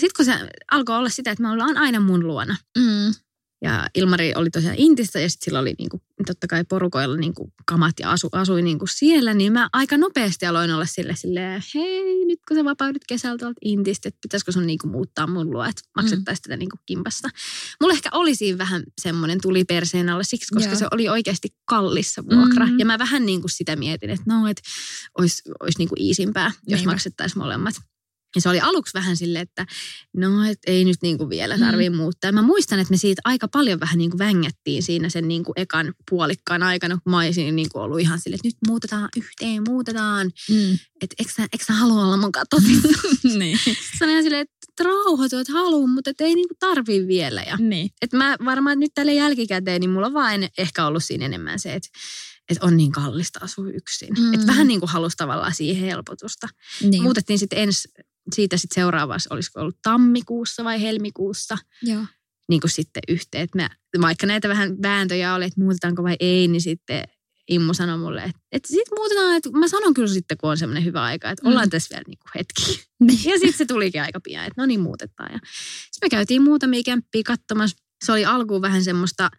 [0.01, 2.57] sit kun se alkoi olla sitä, että mä ollaan aina mun luona.
[2.79, 3.15] Mm.
[3.63, 7.95] Ja Ilmari oli tosiaan Intissä ja sitten sillä oli niinku, totta kai porukoilla niinku kamat
[8.01, 9.35] ja asu, asui niinku siellä.
[9.35, 13.59] Niin mä aika nopeasti aloin olla sille silleen, hei nyt kun sä vapaudut kesältä tuolta
[13.65, 17.29] Intistä, että pitäisikö sun niinku muuttaa mun luo, että maksettaisiin tätä niinku kimpassa.
[17.81, 20.79] Mulla ehkä oli siinä vähän semmoinen tuli perseen alle siksi, koska Joo.
[20.79, 22.67] se oli oikeasti kallissa vuokra.
[22.67, 22.79] Mm.
[22.79, 24.63] Ja mä vähän niinku sitä mietin, että no, että
[25.19, 26.91] olisi, olisi niinku iisimpää, jos Niinpä.
[26.93, 27.75] maksettaisiin molemmat.
[28.37, 29.67] Ja se oli aluksi vähän silleen, että
[30.17, 31.97] no, et ei nyt niinku vielä tarvii mm.
[31.97, 32.29] muuttaa.
[32.29, 35.95] Ja mä muistan, että me siitä aika paljon vähän niinku vängättiin siinä sen niinku ekan
[36.11, 40.31] puolikkaan aikana, kun mä olisin niinku ollut ihan silleen, että nyt muutetaan yhteen, muutetaan.
[40.51, 40.75] Mm.
[41.01, 42.89] Että eikö sä, eikö sä halua olla mun katotissa?
[43.39, 43.59] niin.
[44.07, 47.43] Ihan silleen, että rauhoitu, että haluan, mutta et ei niinku tarvii vielä.
[47.43, 47.91] Ja, niin.
[48.03, 51.59] et mä varmaan nyt tälle jälkikäteen, niin mulla on vaan en- ehkä ollut siinä enemmän
[51.59, 51.89] se, että
[52.49, 54.09] et on niin kallista asua yksin.
[54.19, 54.25] Mm.
[54.25, 54.35] Mm.
[54.35, 56.49] Että vähän niin kuin halusi tavallaan siihen helpotusta.
[56.83, 57.03] niin.
[57.03, 57.89] Muutettiin sitten ensi,
[58.35, 62.05] siitä sitten seuraavassa, olisiko ollut tammikuussa vai helmikuussa, Joo.
[62.49, 63.43] niin kuin sitten yhteen.
[63.45, 67.05] Että mä, vaikka näitä vähän vääntöjä oli, että muutetaanko vai ei, niin sitten
[67.49, 70.85] Immu sanoi mulle, että, että sitten muutetaan, että mä sanon kyllä sitten, kun on semmoinen
[70.85, 71.71] hyvä aika, että ollaan Mm.
[71.71, 72.87] tässä vielä niin kuin hetki.
[73.31, 75.33] Ja sitten se tulikin aika pian, että no niin muutetaan.
[75.33, 75.39] Ja
[75.91, 77.77] sitten me käytiin muutamia kämppiä katsomassa.
[78.05, 79.31] Se oli alkuun vähän semmoista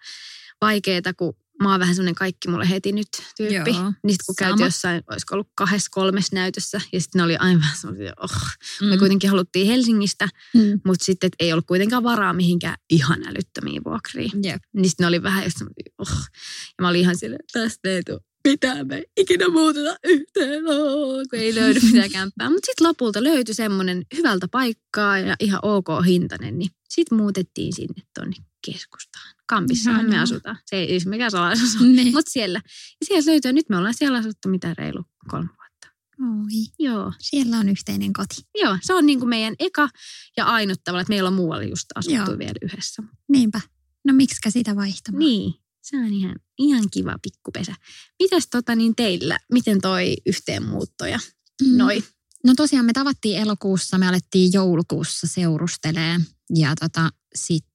[0.62, 3.54] vaikeaa, kun mä oon vähän semmoinen kaikki mulle heti nyt tyyppi.
[3.72, 7.38] Joo, niin sitten kun käytiin jossain, olisiko ollut kahdessa kolmessa näytössä, ja sitten ne oli
[7.38, 8.32] aivan semmoisia, oh.
[8.82, 9.00] Me Mm.
[9.00, 10.82] kuitenkin haluttiin Helsingistä, Mm.
[10.86, 14.32] mutta sitten ei ollut kuitenkaan varaa mihinkään ihan älyttömiin vuokriin.
[14.43, 14.63] Jep.
[14.74, 16.10] Niin sitten ne oli vähän just semmoisia, oh.
[16.78, 21.39] Ja mä olin ihan silleen, tästä ei tule mitään, me ikinä muuteta yhteen, oh, kun
[21.39, 22.50] ei löydy mitään kämppää.
[22.50, 28.02] Mutta sitten lopulta löytyi semmoinen hyvältä paikkaa ja ihan ok hintainen, niin sitten muutettiin sinne
[28.15, 29.37] tuonne keskustaan.
[29.48, 30.24] Kampissahan me Ihanaa.
[30.24, 30.58] asutaan.
[30.66, 31.88] Se ei siis mikään salaisuus ole.
[31.88, 32.14] Niin.
[32.14, 32.62] Mutta siellä.
[33.02, 35.88] Ja sieltä löytyy, nyt me ollaan siellä asuttu mitä reilu kolme vuotta.
[36.22, 36.66] Oi.
[36.80, 37.14] Joo.
[37.20, 38.36] Siellä on yhteinen koti.
[38.62, 39.90] Joo, se on niin kuin meidän eka
[40.38, 42.40] ja ainut tavalla, että meillä on muualla just asuttu Joo.
[42.40, 43.04] vielä yhdessä.
[43.30, 43.62] Niinpä.
[44.06, 45.20] No miksikä sitä vaihtamaan?
[45.20, 47.76] Niin, se on ihan, ihan kiva pikkupesä.
[48.24, 51.20] Mitäs tota niin teillä, miten toi yhteenmuutto ja
[51.64, 51.78] Mm.
[51.78, 52.04] noi?
[52.46, 56.20] No tosiaan me tavattiin elokuussa, me alettiin joulukuussa seurustelee
[56.56, 57.72] ja tota, sitten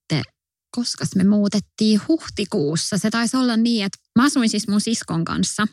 [0.77, 2.99] koska me muutettiin huhtikuussa.
[2.99, 5.67] Se taisi olla niin, että mä asuin siis mun siskon kanssa.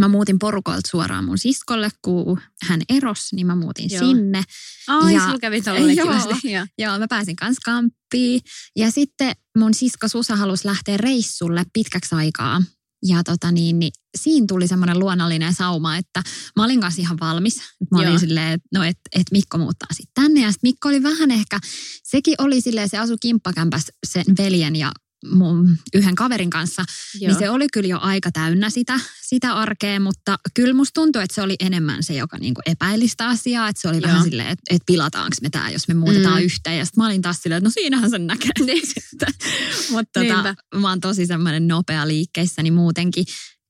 [0.00, 4.04] Mä muutin porukolta suoraan mun siskolle, kun hän erosi, niin mä muutin Joo.
[4.06, 4.42] sinne.
[4.88, 5.62] Ai, Ja- sulla kävi
[5.96, 6.12] Joo.
[6.44, 6.66] Joo.
[6.78, 8.40] Joo, mä pääsin kans kamppiin.
[8.76, 12.62] Ja sitten mun sisko Susa halusi lähteä reissulle pitkäksi aikaa.
[13.02, 16.22] Ja tota niin, niin siinä tuli semmoinen luonnollinen sauma, että
[16.56, 17.60] mä olin kanssa ihan valmis.
[17.90, 18.18] Mä olin Joo.
[18.18, 20.40] silleen, että no, et, et Mikko muuttaa sitten tänne.
[20.40, 21.58] Ja sitten Mikko oli vähän ehkä,
[22.02, 24.92] sekin oli silleen, se asui kimppakämpäs sen veljen ja
[25.30, 26.84] mun yhden kaverin kanssa.
[27.20, 27.28] Joo.
[27.28, 31.34] Niin se oli kyllä jo aika täynnä sitä, sitä arkea, mutta kyllä musta tuntui, että
[31.34, 33.68] se oli enemmän se, joka niinku epäili sitä asiaa.
[33.68, 34.06] Että se oli Joo.
[34.08, 36.44] vähän silleen, että, että pilataanko me tämä, jos me muutetaan Mm.
[36.44, 36.78] yhteen.
[36.78, 38.50] Ja sitten mä olin taas silleen, että no siinähän sen näkee.
[38.84, 39.34] sitten.
[39.92, 43.24] mutta tota, mä oon tosi semmoinen nopea liikkeissäni muutenkin.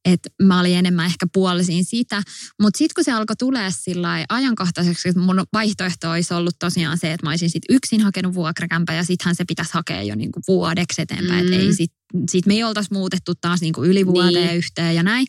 [0.04, 2.22] Että mä olin enemmän ehkä puolisin sitä.
[2.62, 7.12] Mutta sitten kun se alkoi tulee sillä ajankohtaiseksi, että mun vaihtoehto olisi ollut tosiaan se,
[7.12, 11.02] että mä olisin sit yksin hakenut vuokrakämpää ja sittenhän se pitäisi hakea jo niinku vuodeksi
[11.02, 11.46] eteenpäin.
[11.46, 11.52] Mm.
[11.52, 11.92] Että ei sit,
[12.30, 14.46] sit me ei oltaisi muutettu taas niinku yli vuoteen Niin.
[14.46, 14.56] niin.
[14.56, 15.26] yhteen ja näin.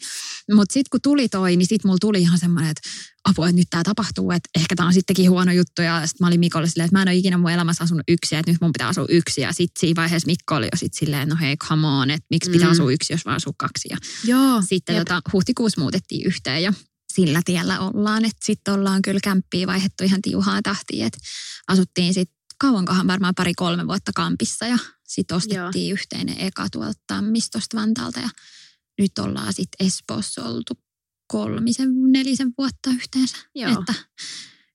[0.54, 2.90] Mutta sitten kun tuli toi, niin sitten mulla tuli ihan semmoinen, että
[3.30, 5.82] apua, että nyt tämä tapahtuu, että ehkä tämä on sittenkin huono juttu.
[5.82, 8.40] Ja sitten mä olin Mikolle silleen, että mä en ole ikinä mun elämässä asunut yksin,
[8.40, 9.42] että nyt mun pitää asua yksin.
[9.42, 12.52] Ja sitten siinä vaiheessa Mikko oli jo sitten silleen, no hei, come on, että miksi
[12.52, 12.72] pitää Mm.
[12.72, 13.88] asua yksin, jos vaan asuu kaksi.
[13.92, 14.62] Ja Joo.
[14.70, 15.08] sitten Jep.
[15.08, 16.74] tota, huhtikuussa muutettiin yhteen ja
[17.14, 18.26] sillä tiellä ollaan.
[18.26, 21.20] Että sitten ollaan kyllä kämppiä vaihdettu ihan tiuhaa tahtiin, että
[21.68, 24.78] asuttiin sitten kauankohan varmaan pari-kolme vuotta kampissa ja
[25.14, 25.94] sitten ostettiin Joo.
[25.94, 28.30] yhteinen eka tuolta Tammistosta Vantaalta ja
[29.00, 30.74] nyt ollaan sitten Espoossa oltu
[31.28, 33.38] kolmisen, nelisen vuotta yhteensä.
[33.56, 33.72] Joo.
[33.72, 33.94] Että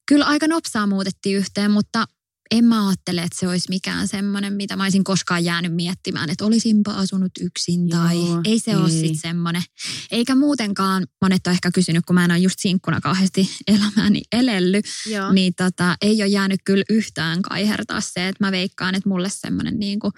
[0.08, 2.06] kyllä aika nopsaa muutettiin yhteen, mutta
[2.50, 6.44] en mä ajattele, että se olisi mikään semmoinen, mitä mä olisin koskaan jäänyt miettimään, että
[6.44, 8.76] olisinpa asunut yksin tai Joo, ei se ei.
[8.76, 9.62] ole sitten semmoinen.
[10.10, 14.84] Eikä muutenkaan, monet on ehkä kysynyt, kun mä en ole just sinkkuna kauheasti elämääni elellyt,
[15.06, 15.32] Joo.
[15.32, 19.78] niin tota, ei ole jäänyt kyllä yhtään kaihertaa se, että mä veikkaan, että mulle semmoinen
[19.78, 20.12] niin kuin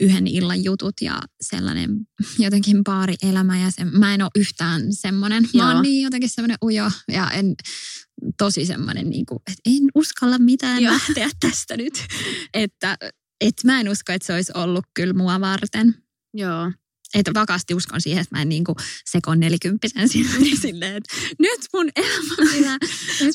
[0.00, 1.90] yhden illan jutut ja sellainen
[2.38, 2.82] jotenkin
[3.22, 5.44] elämä ja sen, mä en ole yhtään semmoinen.
[5.54, 7.54] Mä oon niin jotenkin semmoinen ujo ja en,
[8.38, 10.92] tosi semmoinen, niin kuin, että en uskalla mitään Joo.
[10.92, 12.04] lähteä tästä nyt.
[12.54, 12.98] että
[13.40, 15.94] et mä en usko, että se olisi ollut kyllä mua varten.
[16.34, 16.72] Joo.
[17.16, 18.76] Että vakaasti uskon siihen, että mä en niinku
[19.10, 22.78] sekon nelikymppisen niin silleen, että nyt mun elämä pitää.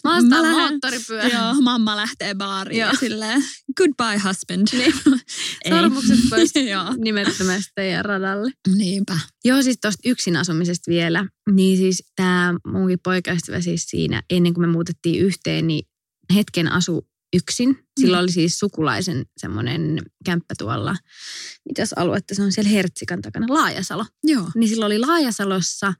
[0.03, 1.27] mä ostan moottoripyörä.
[1.27, 2.89] Joo, mamma lähtee baariin joo.
[2.89, 3.43] ja silleen,
[3.77, 4.67] goodbye husband.
[4.71, 4.93] Niin.
[5.69, 6.51] Sormukset pois
[7.03, 8.51] nimettömästi teidän radalle.
[8.75, 9.19] Niinpä.
[9.45, 11.25] Joo, siis tuosta yksin asumisesta vielä.
[11.51, 15.85] Niin siis tämä munkin poikaystävä siis siinä, ennen kuin me muutettiin yhteen, niin
[16.33, 17.79] hetken asu yksin.
[17.99, 18.23] Sillä mm.
[18.23, 20.95] oli siis sukulaisen semmoinen kämppä tuolla,
[21.69, 24.05] mitäs aluetta se on siellä Hertsikan takana, Laajasalo.
[24.23, 24.47] Joo.
[24.55, 25.93] Niin sillä oli Laajasalossa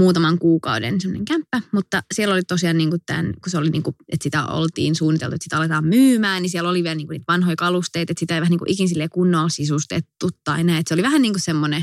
[0.00, 3.82] muutaman kuukauden semmoinen kämppä, mutta siellä oli tosiaan niin kuin tämän, kun se oli niin
[3.82, 7.14] kuin, että sitä oltiin suunniteltu, että sitä aletaan myymään, niin siellä oli vielä niin kuin
[7.14, 10.78] niitä vanhoja kalusteita, että sitä ei vähän niin kuin ikin kunnolla sisustettu tai näin.
[10.78, 11.82] Että se oli vähän niin kuin semmoinen,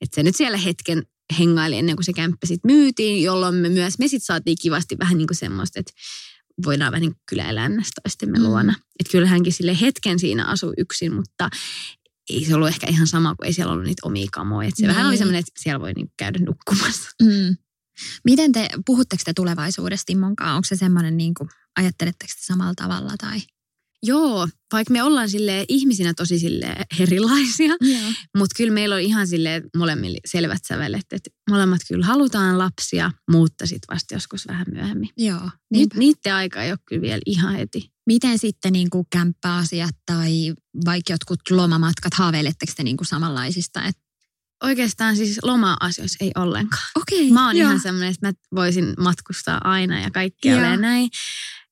[0.00, 1.02] että se nyt siellä hetken
[1.38, 5.18] hengaili ennen kuin se kämppä sitten myytiin, jolloin me myös, me sitten saatiin kivasti vähän
[5.18, 5.92] niin kuin semmoista, että
[6.64, 8.44] voidaan vähän niin kyläelännästä toistemme mm.
[8.44, 8.74] luona.
[9.00, 11.50] Että kyllä hänkin sille hetken siinä asui yksin, mutta
[12.30, 14.68] ei se ollut ehkä ihan sama, kun ei siellä ollut niitä omia kamoja.
[14.68, 14.94] Että se niin.
[14.94, 17.10] vähän oli semmoinen, että siellä voi niin käydä nukkumassa.
[17.22, 17.56] Mm.
[18.24, 20.54] Miten te, puhutteko te tulevaisuudesta Timmonkaan?
[20.56, 23.40] Onko se semmoinen, niin kuin, ajatteletteko te samalla tavalla tai?
[24.02, 28.14] Joo, vaikka me ollaan sille ihmisinä tosi sille erilaisia, yeah.
[28.36, 33.66] mutta kyllä meillä on ihan sille molemmille selvät sävelet, että molemmat kyllä halutaan lapsia, mutta
[33.66, 35.08] sitten vasta joskus vähän myöhemmin.
[35.16, 35.50] Joo.
[35.70, 37.90] Ni, niiden aika ei ole kyllä vielä ihan heti.
[38.06, 43.84] Miten sitten niin kuin kämppäasiat tai vaikka jotkut lomamatkat, haaveiletteko te niin kuin samanlaisista?
[43.84, 43.96] Et...
[44.62, 46.90] Oikeastaan siis loma-asioissa ei ollenkaan.
[46.96, 47.20] Okei.
[47.20, 51.10] Okay, mä oon ihan semmoinen, että mä voisin matkustaa aina ja kaikkialle näin.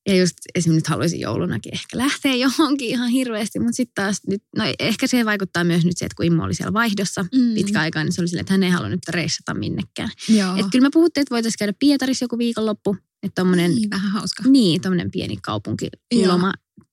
[0.07, 4.43] Ja just esimerkiksi nyt haluaisin joulunakin ehkä lähteä johonkin ihan hirveästi, mutta sitten taas nyt,
[4.57, 7.53] no ehkä se vaikuttaa myös nyt se, että kun Immo oli siellä vaihdossa mm.
[7.55, 10.09] pitkä aikaa, niin se oli silleen, että hän ei halunnut reissata minnekään.
[10.57, 12.97] Että kyllä me puhuttiin, että voitaisiin käydä Pietarissa joku viikonloppu.
[13.23, 14.43] Että tommonen, niin, vähän hauska.
[14.47, 15.89] Niin, tuommoinen pieni kaupunki,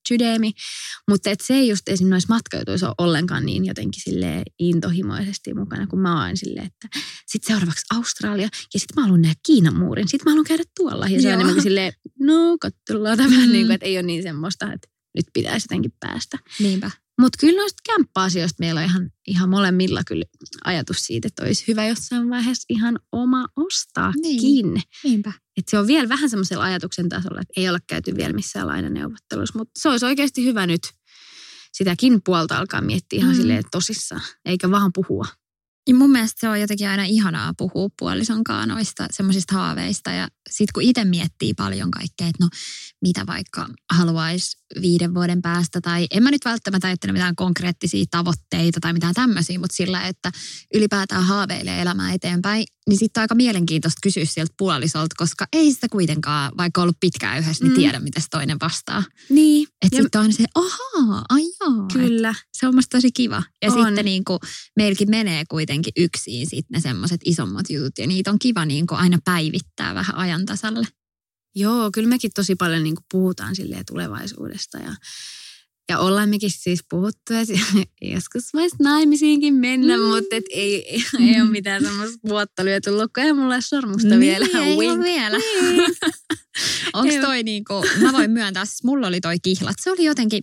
[0.08, 0.52] sydämi.
[1.10, 5.86] Mutta et se ei just esimerkiksi noissa matkajutuissa ole ollenkaan niin jotenkin sille intohimoisesti mukana,
[5.86, 10.08] kun mä oon silleen, että sitten seuraavaksi Australia ja sitten mä haluan nähdä Kiinan muurin.
[10.08, 11.08] Sitten mä haluan käydä tuolla.
[11.08, 13.52] Ja se on enemmänkin silleen, no katsellaan tämä, mm.
[13.52, 16.38] niin kuin, että ei ole niin semmoista, että nyt pitäisi jotenkin päästä.
[16.60, 16.90] Niinpä.
[17.20, 20.24] Mutta kyllä noista kämppäasioista meillä on ihan, ihan molemmilla kyllä
[20.64, 24.22] ajatus siitä, että olisi hyvä jossain vaiheessa ihan oma ostaakin.
[24.22, 24.82] Niin.
[25.04, 25.32] Niinpä.
[25.56, 29.58] Et se on vielä vähän semmoisella ajatuksen tasolla, että ei olla käyty vielä missään lainaneuvottelussa,
[29.58, 30.80] mutta se olisi oikeasti hyvä nyt
[31.72, 33.36] sitäkin puolta alkaa miettiä ihan mm.
[33.36, 35.26] silleen tosissaan, eikä vaan puhua.
[35.88, 40.10] Ja mun mielestä se on jotenkin aina ihanaa puhua puolison noista semmoisista haaveista.
[40.10, 42.48] Ja sitten kun itse miettii paljon kaikkea, että no
[43.02, 45.80] mitä vaikka haluaisi viiden vuoden päästä.
[45.80, 50.32] Tai en mä nyt välttämättä ajattele mitään konkreettisia tavoitteita tai mitään tämmöisiä, mutta sillä, että
[50.74, 52.64] ylipäätään haaveilee elämää eteenpäin.
[52.88, 57.38] Niin sitten on aika mielenkiintoista kysyä sieltä puolisolta, koska ei sitä kuitenkaan, vaikka ollut pitkään
[57.38, 57.76] yhdessä, niin mm.
[57.76, 59.04] tiedä, miten toinen vastaa.
[59.30, 59.66] Niin.
[59.84, 61.86] Että sitten on se, ahaa, ai joo.
[61.92, 62.30] Kyllä.
[62.30, 63.42] Et se on musta tosi kiva.
[63.62, 63.86] Ja on.
[63.86, 64.38] sitten niin kuin,
[64.76, 67.98] meilläkin menee kuitenkin yksin sitten ne semmoiset isommat jutut.
[67.98, 70.86] Ja niitä on kiva niin kuin aina päivittää vähän ajan tasalle.
[71.54, 73.54] Joo, kyllä mekin tosi paljon niin kuin puhutaan
[73.90, 74.94] tulevaisuudesta ja
[75.88, 77.54] ja ollaan mekin siis puhuttu, että
[78.14, 80.02] joskus voisi naimisiinkin mennä, mm.
[80.02, 84.46] mutta et ei, ei, ei ole mitään semmoista vuotta lyöty mulla ole sormusta niin, vielä.
[84.64, 85.04] Ei Wink.
[85.04, 85.38] vielä.
[85.38, 85.82] Niin.
[86.92, 89.76] Onko toi niinku, mä voin myöntää, siis mulla oli toi kihlat.
[89.80, 90.42] Se oli jotenkin,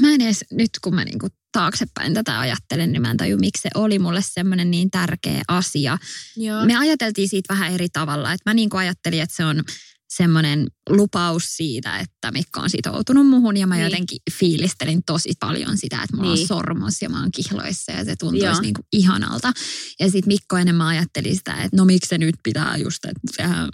[0.00, 3.62] mä en edes, nyt kun mä niinku taaksepäin tätä ajattelen, niin mä en taju, miksi
[3.62, 5.98] se oli mulle semmoinen niin tärkeä asia.
[6.36, 6.66] Joo.
[6.66, 8.32] Me ajateltiin siitä vähän eri tavalla.
[8.32, 9.62] Että mä niinku ajattelin, että se on
[10.08, 13.84] semmoinen lupaus siitä, että Mikko on sitoutunut muhun ja mä niin.
[13.84, 16.42] jotenkin fiilistelin tosi paljon sitä, että mulla niin.
[16.42, 19.52] on sormus ja mä oon kihloissa ja se tuntuisi niin kuin ihanalta.
[20.00, 23.68] Ja sitten Mikko enemmän ajatteli sitä, että no miksi se nyt pitää just, että sehän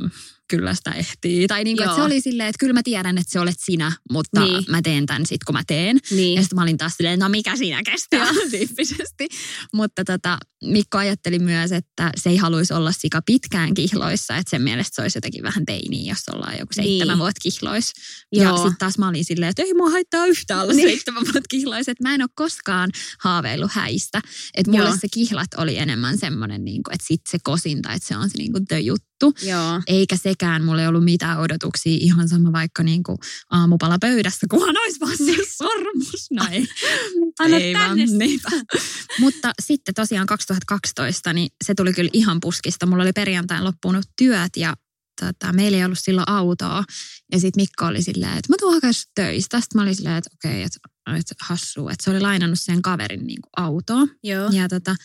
[0.49, 1.47] kyllä sitä ehtii.
[1.47, 3.93] Tai niin kuin, että se oli silleen, että kyllä mä tiedän, että se olet sinä,
[4.11, 4.65] mutta niin.
[4.69, 5.99] mä teen tämän sitten, kun mä teen.
[6.11, 6.35] Niin.
[6.35, 9.29] Ja sitten mä olin taas silleen, no mikä siinä kestää tyyppisesti.
[9.73, 14.63] Mutta tota, Mikko ajatteli myös, että se ei haluaisi olla sika pitkään kihloissa, että sen
[14.63, 17.93] mielestä se olisi jotenkin vähän teiniä, jos ollaan joku 17 seitsemän vuotta kihlois.
[18.33, 20.89] Ja sitten taas mä olin silleen, että ei mua haittaa yhtään olla Niin.
[20.89, 21.89] seitsemän vuotta kihlois.
[21.89, 22.91] Että mä en ole koskaan
[23.21, 24.21] haaveillut häistä.
[24.55, 24.97] Että mulle Joo.
[25.01, 28.39] se kihlat oli enemmän semmoinen, niin kuin, että sit se kosinta, että se on se
[28.39, 29.33] niin kuin the juttu.
[29.43, 29.83] Joo.
[29.87, 33.19] Eikä sekään, mulla ei ollut mitään odotuksia, ihan sama vaikka niin kuin
[33.51, 36.27] aamupala pöydässä, kunhan olisi vaan se sormus.
[36.31, 36.67] No ei,
[37.41, 38.51] Anna ei tänne vaan, niinpä.
[39.21, 42.87] Mutta sitten tosiaan 2012, niin se tuli kyllä ihan puskista.
[42.87, 44.75] Mulla oli perjantain loppunut työt ja
[45.21, 46.85] tota, meillä ei ollut silloin autoa.
[47.33, 49.61] Ja sitten Mikko oli silleen, että mä tuun hakemaan töistä.
[49.61, 50.79] Sitten mä olin silleen, että okei, että,
[51.17, 51.93] että hassua.
[51.93, 54.07] Että se oli lainannut sen kaverin niin kuin autoa.
[54.23, 54.51] Joo.
[54.53, 54.97] Ja tota,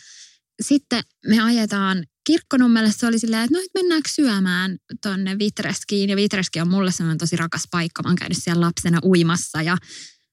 [0.62, 2.92] sitten me ajetaan kirkkonummelle.
[2.92, 6.10] Se oli silleen, että no et mennäänkö syömään tonne Vitreskiin.
[6.10, 8.02] Ja Vitreski on mulle semmoinen tosi rakas paikka.
[8.02, 9.76] Mä oon käynyt siellä lapsena uimassa ja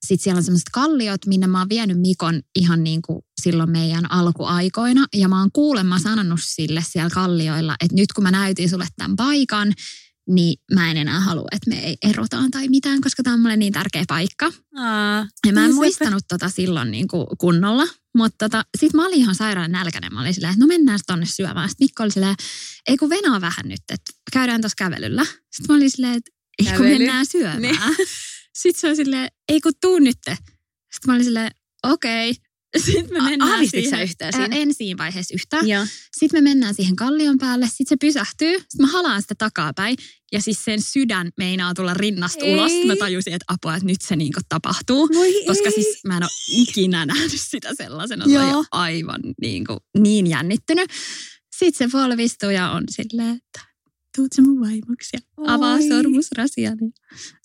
[0.08, 4.12] sitten siellä on semmoiset kalliot, minne mä oon vienyt Mikon ihan niin kuin silloin meidän
[4.12, 5.06] alkuaikoina.
[5.15, 9.15] Ja mä oon kuulemma sanonut sille siellä kallioilla, että nyt kun mä näytin sulle tämän
[9.15, 9.74] paikan,
[10.30, 13.58] niin mä en enää halua, että me ei erotaan tai mitään, koska tämä on mulle
[13.58, 14.52] niin tärkeä paikka.
[14.76, 17.84] Aa, Ja mä en niin muistanut tota silloin niin kuin kunnolla,
[18.17, 20.13] mutta tota, sit mä olin ihan sairaan nälkäinen.
[20.13, 21.70] Mä olin silleen, että no mennään tonne syömään.
[21.70, 22.36] Sitten Mikko oli silleen,
[22.88, 25.26] ei kun venaa vähän nyt, että käydään tuossa kävelyllä.
[25.26, 26.98] Sitten mä olin silleen, että ei kun Kävely.
[26.98, 27.62] mennään syömään.
[27.62, 27.80] Niin.
[28.62, 30.17] Sitten se oli silleen, ei kun tuu nyt.
[30.26, 31.52] Sitten mä olin silleen,
[31.84, 32.34] okei.
[32.86, 34.04] Sitten me A- mennään aavistitko siihen.
[34.04, 34.56] yhtään Ää, siinä?
[34.56, 35.67] En siinä vaiheessa yhtään.
[35.67, 35.86] Joo.
[36.20, 39.98] Sitten me mennään siihen kallion päälle, sitten se pysähtyy, sitten mä halaan sitä takapäin
[40.32, 42.54] ja siis sen sydän meinaa tulla rinnasta Ei.
[42.54, 42.72] ulos.
[42.88, 45.10] Mä tajusin, että apua, että nyt se niinku tapahtuu.
[45.13, 45.72] Voi Koska ei.
[45.72, 46.30] siis mä en ole
[46.62, 48.26] ikinä nähnyt sitä sellaisena.
[48.26, 50.89] Se on aivan niin, kuin, niin jännittynyt.
[51.60, 53.67] Sitten se polvistuu ja on silleen, että
[54.15, 55.20] tuut se mun vaimoksi ja
[55.54, 56.91] avaa sormusrasiani.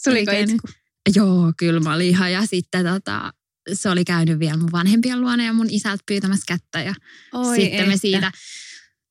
[0.04, 0.68] Tuliko itku?
[1.16, 2.32] Joo, kyllä mä olin ihan.
[2.32, 3.32] Ja sitten tota,
[3.72, 6.80] se oli käynyt vielä mun vanhempien luona ja mun isältä pyytämässä kättä.
[6.82, 6.94] Ja
[7.32, 8.00] Oi sitten me että.
[8.00, 8.32] siitä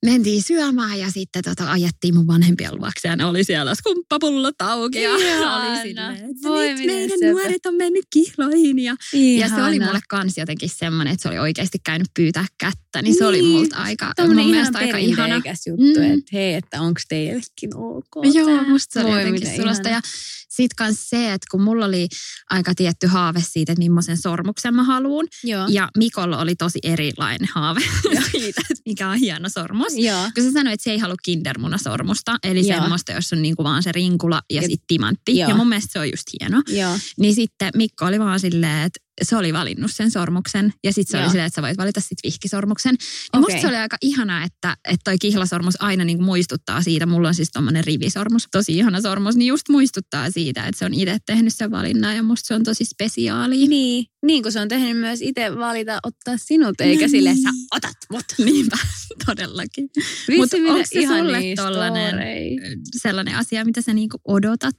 [0.06, 5.02] mentiin syömään ja sitten tota, ajettiin mun vanhempien luokse ja ne oli siellä skumppapullot auki.
[5.02, 5.56] Ja Ihana.
[5.68, 7.32] oli silleen, että Voi, nyt meidän söpö.
[7.32, 8.80] nuoret on mennyt kihloihin.
[8.80, 8.96] Ja,
[9.40, 13.02] ja se oli mulle kans jotenkin semmoinen, että se oli oikeasti käynyt pyytää kättä.
[13.02, 15.36] Niin se oli Niin, multa aika, Tämmöinen mun mielestä aika ihana.
[15.36, 16.14] juttu, Mm.
[16.14, 19.90] että hei, että onko teillekin ok Joo, musta se oli jotenkin sulosta.
[19.90, 19.96] ihana.
[19.96, 20.02] Ja
[20.62, 22.08] sitten kans se, että kun mulla oli
[22.50, 25.28] aika tietty haave siitä, että millaisen sormuksen mä haluun.
[25.44, 25.68] Joo.
[25.70, 27.80] Ja Mikolla oli tosi erilainen haave
[28.32, 29.94] siitä, että mikä on hieno sormus.
[29.96, 30.30] Joo.
[30.36, 32.80] Kun se sanoi, että se ei halua kindermunasormusta, eli Joo.
[32.80, 35.38] semmoista, jossa on niinku vaan se rinkula ja, Ja- sitten timantti.
[35.38, 35.50] Joo.
[35.50, 36.62] Ja mun mielestä se on just hieno.
[36.68, 36.98] Joo.
[37.20, 40.74] Niin sitten Mikko oli vaan silleen, että se oli valinnut sen sormuksen.
[40.84, 41.24] Ja sitten se Joo.
[41.24, 42.96] oli silleen, että sä voit valita sitten vihkisormuksen.
[43.34, 43.62] Ja musta Okei.
[43.62, 47.06] se oli aika ihanaa, että, että toi kihlasormus aina niinku muistuttaa siitä.
[47.06, 49.36] Mulla on siis tommonen rivisormus, tosi ihana sormus.
[49.36, 52.16] Niin just muistuttaa siitä, että se on itse tehnyt sen valinnan.
[52.16, 53.68] Ja musta se on tosi spesiaalia.
[53.68, 57.98] Niin, niin kuin se on tehnyt myös itse valita ottaa sinut, eikä sille sä otat
[58.12, 58.26] mut.
[58.38, 58.78] Niinpä,
[59.26, 59.90] todellakin.
[60.38, 62.16] Mutta onko se sulle tollanen
[63.02, 64.76] sellainen asia, mitä sä niinku odotat?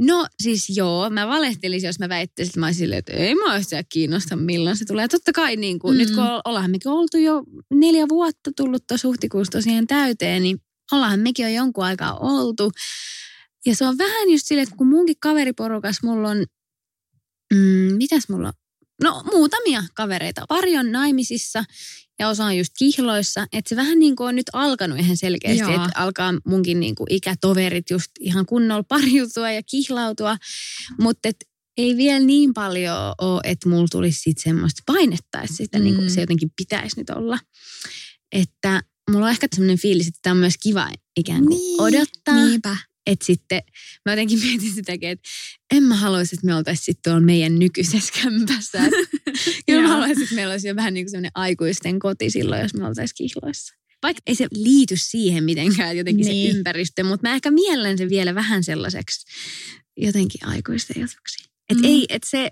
[0.00, 3.52] No siis joo, mä valehtelisin, jos mä väittäisin, että mä olisin silleen, että ei mä
[3.54, 5.08] olisi kiinnosta, milloin se tulee.
[5.08, 5.96] Totta kai niin kuin, Mm.
[5.96, 5.98] mm.
[5.98, 7.42] nyt kun ollaan mekin oltu jo
[7.74, 10.58] neljä vuotta tullut tuossa huhtikuussa tosiaan täyteen, niin
[10.92, 12.70] ollaan mekin jo jonkun aikaa oltu.
[13.66, 16.44] Ja se on vähän just silleen, että kun munkin kaveriporukas mulla on,
[17.54, 18.54] mm, mitäs mulla on?
[19.02, 20.44] No muutamia kavereita.
[20.48, 21.64] Pari on naimisissa
[22.18, 23.46] ja osa on just kihloissa.
[23.52, 27.06] Että se vähän niin kuin on nyt alkanut ihan selkeästi, että alkaa munkin niin kuin
[27.10, 30.36] ikätoverit just ihan kunnolla pariutua ja kihlautua.
[31.00, 31.28] Mutta
[31.76, 35.84] ei vielä niin paljon ole, että mulla tulisi sit semmoista painetta, että sitä Mm.
[35.84, 37.38] niin kuin se jotenkin pitäisi nyt olla.
[38.32, 41.80] Että mulla on ehkä semmoinen fiilis, että tämä on myös kiva ikään kuin niin.
[41.80, 42.34] odottaa.
[42.34, 42.76] Niinpä.
[43.10, 43.62] Että sitten
[44.06, 45.28] mä jotenkin mietin sitäkin, että
[45.74, 48.78] en mä haluaisi, että me oltaisiin sitten tuolla meidän nykyisessä kämpässä.
[49.66, 52.74] Kyllä mä haluaisin, että meillä olisi jo vähän niin kuin semmoinen aikuisten koti silloin, jos
[52.74, 53.74] me oltaisiin kihloissa.
[54.02, 56.52] Vaikka ei se liity siihen mitenkään jotenkin niin.
[56.52, 59.26] Se ympäristö, mutta mä ehkä miellän sen vielä vähän sellaiseksi
[59.96, 61.44] jotenkin aikuisten jutuksi.
[61.68, 61.88] Että Mm.
[61.94, 62.50] ei, että se,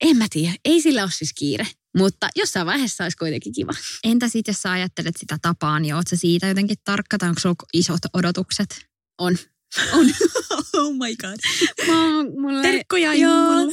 [0.00, 1.66] en mä tiedä, ei sillä ole siis kiire.
[1.96, 3.72] Mutta jossain vaiheessa olisi kuitenkin kiva.
[4.04, 7.40] Entä sitten, jos sä ajattelet sitä tapaa, niin oot sä siitä jotenkin tarkka tai onko
[7.40, 8.86] sulla isot odotukset?
[9.20, 9.36] On.
[9.98, 10.06] On.
[10.74, 11.36] oh my god.
[11.86, 11.94] Mä,
[12.40, 13.72] mulla ei- Terkkuja Joo.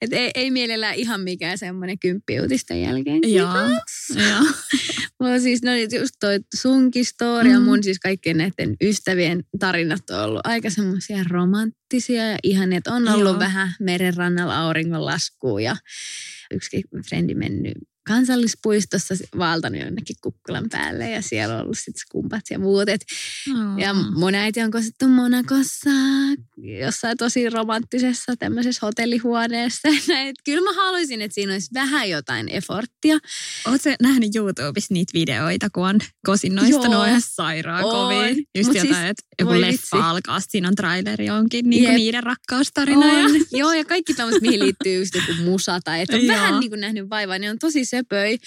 [0.00, 3.20] Et ei, ei mielellään ihan mikään semmoinen kymppiuutisten jälkeen.
[3.32, 3.54] Joo.
[4.16, 4.44] Joo.
[5.20, 7.64] Mulla siis no just toi sunkin story ja Mm.
[7.64, 13.08] mun siis kaikkien näiden ystävien tarinat on ollut aika semmoisia romanttisia ja ihan, että on
[13.08, 13.38] ollut Joo.
[13.38, 15.76] vähän merenrannalla auringonlaskua ja
[16.54, 17.72] yksikin frendi mennyt
[18.08, 22.88] kansallispuistossa vaeltanut jonnekin kukkulan päälle ja siellä on ollut sitten skumpat ja muut.
[22.88, 23.04] Et,
[23.50, 23.78] Oh.
[23.78, 25.90] ja mun äiti on kosittu Monakossa
[26.80, 29.88] jossain tosi romanttisessa tämmöisessä hotellihuoneessa.
[30.28, 33.18] Et Kyllä mä haluaisin, että siinä olisi vähän jotain efforttia.
[33.66, 37.90] Oletko nähnyt YouTubessa niitä videoita, kun on kosinnoista ihan sairaan On.
[37.90, 38.28] kovia?
[38.28, 39.88] Just Mut jotain, siis, että joku leffa vitsi.
[40.08, 41.94] alkaa, siinä on traileri onkin niin Jep.
[41.94, 43.06] niiden rakkaustarina.
[43.06, 43.30] On.
[43.52, 46.80] Joo, ja kaikki tämmöiset, mihin liittyy just joku musa tai että on vähän niin kuin
[46.80, 48.38] nähnyt vaivaa, niin on tosi söpöi.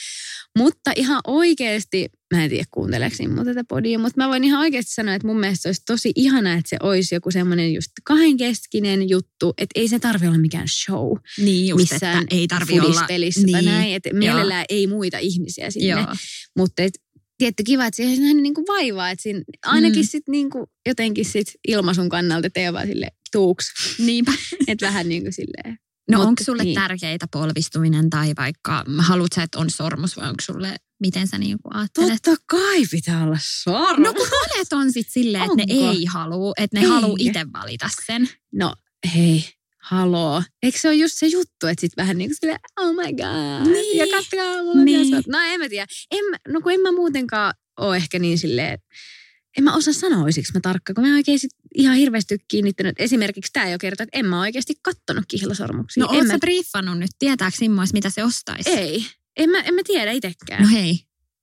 [0.58, 4.94] Mutta ihan oikeasti, mä en tiedä kuunteleeko niin tätä podia, mutta mä voin ihan oikeasti
[4.94, 9.54] sanoa, että mun mielestä olisi tosi ihana, että se olisi joku semmoinen just kahdenkeskinen juttu,
[9.58, 12.84] että ei se tarvi olla mikään show Niin just, missään että ei tarvi olla...
[12.84, 13.72] foodispelissä tai Niin.
[13.72, 15.88] näin, että mielellään ei muita ihmisiä sinne.
[15.88, 16.06] Joo.
[16.58, 16.94] Mutta et,
[17.38, 20.08] tietty kiva, että siihen nähnyt niinku vaivaa, että siinä ainakin Mm.
[20.08, 23.66] sit niinku, jotenkin sit ilmaisun kannalta, että ei ole vaan sille tuuks,
[24.00, 24.32] Niinpä.
[24.68, 25.78] että vähän niin kuin silleen.
[26.10, 26.76] No Mut onko sulle niin.
[26.76, 31.70] tärkeitä polvistuminen tai vaikka, haluat sä, että on sormus vai onko sulle, miten sä niinku
[31.74, 32.22] ajattelet?
[32.22, 34.08] Totta kai pitää olla sormus.
[34.08, 36.90] No kun monet on sit silleen, että ne ei halua, että ne Ei.
[36.92, 38.30] haluaa itse valita sen.
[38.54, 38.76] No
[39.16, 39.44] hei,
[39.82, 40.44] haloo.
[40.64, 43.72] Eikö se ole just se juttu, että sit vähän niin kuin silleen, oh my god.
[43.74, 43.98] Niin.
[43.98, 45.12] Ja katsokaa, mulla on Niin.
[45.12, 45.24] niin.
[45.28, 45.88] No en mä tiedä.
[46.12, 48.88] En, no kun en mä muutenkaan ole ehkä niin silleen, että
[49.58, 52.96] en mä osaa sanoa, olisiko mä tarkka, kun mä oikein sit ihan hirveästi kiinnittänyt.
[53.00, 56.04] Esimerkiksi tämä jo kertoo, että en mä oikeasti kattonut kihlasormuksia.
[56.04, 58.70] No en mä, briefannut nyt, tietääkö Simmois, mitä se ostaisi?
[58.70, 59.06] ei.
[59.38, 60.64] En mä, en mä tiedä itsekään.
[60.64, 61.00] No hei,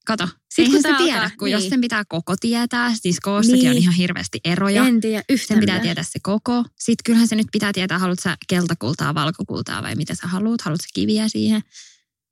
[0.07, 0.29] kato.
[0.55, 1.70] Sit Eihän kun se tiedä, alkaa- kun jos niin.
[1.70, 3.70] sen pitää koko tietää, siis koossakin Niin.
[3.70, 4.85] on ihan hirveästi eroja.
[4.87, 5.61] en tiedä Sen yhtään.
[5.61, 5.83] pitää mitään.
[5.83, 6.64] tietää se koko.
[6.79, 10.83] Sitten kyllähän se nyt pitää tietää, haluatko sä keltakultaa, valkokultaa vai mitä sä haluat, haluatko
[10.83, 11.61] sä kiviä siihen.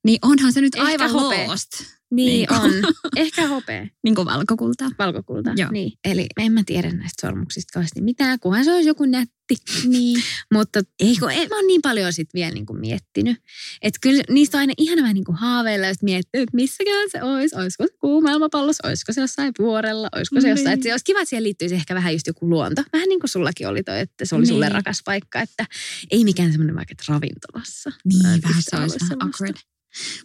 [0.04, 1.48] Niin onhan se nyt Ehkä aivan hopea.
[1.48, 1.70] lost,
[2.10, 2.70] Niin, Niin on.
[3.16, 3.86] Ehkä hopea.
[4.04, 4.90] niin kuin valkokultaa.
[4.98, 5.50] Valkokulta.
[5.56, 5.70] Joo.
[5.70, 5.92] Niin.
[6.04, 9.32] Eli en mä tiedä näistä sormuksista kauheasti mitään, kunhan se olisi joku nätti.
[9.88, 10.22] Niin.
[10.52, 13.36] Mutta ei, kun, ei, mä oon niin paljon sit vielä niin kuin miettinyt.
[13.82, 17.22] Että kyllä niistä on aina ihana vähän niin kuin haaveilla, että miettii, että missäkään se
[17.22, 17.56] olisi.
[17.56, 20.64] Olisiko se kuumailmapallossa, olisiko se jossain vuorella, olisiko se jossain.
[20.66, 20.74] Niin.
[20.74, 22.82] Että se olisi kiva, että siihen liittyisi ehkä vähän just joku luonto.
[22.92, 24.74] Vähän niin kuin sullakin oli toi, että se oli sulle Niin.
[24.74, 25.40] rakas paikka.
[25.40, 25.66] Että
[26.10, 27.90] ei mikään semmoinen vaikka, että ravintolassa.
[28.04, 29.56] Niin, en vähän se olisi vähän awkward.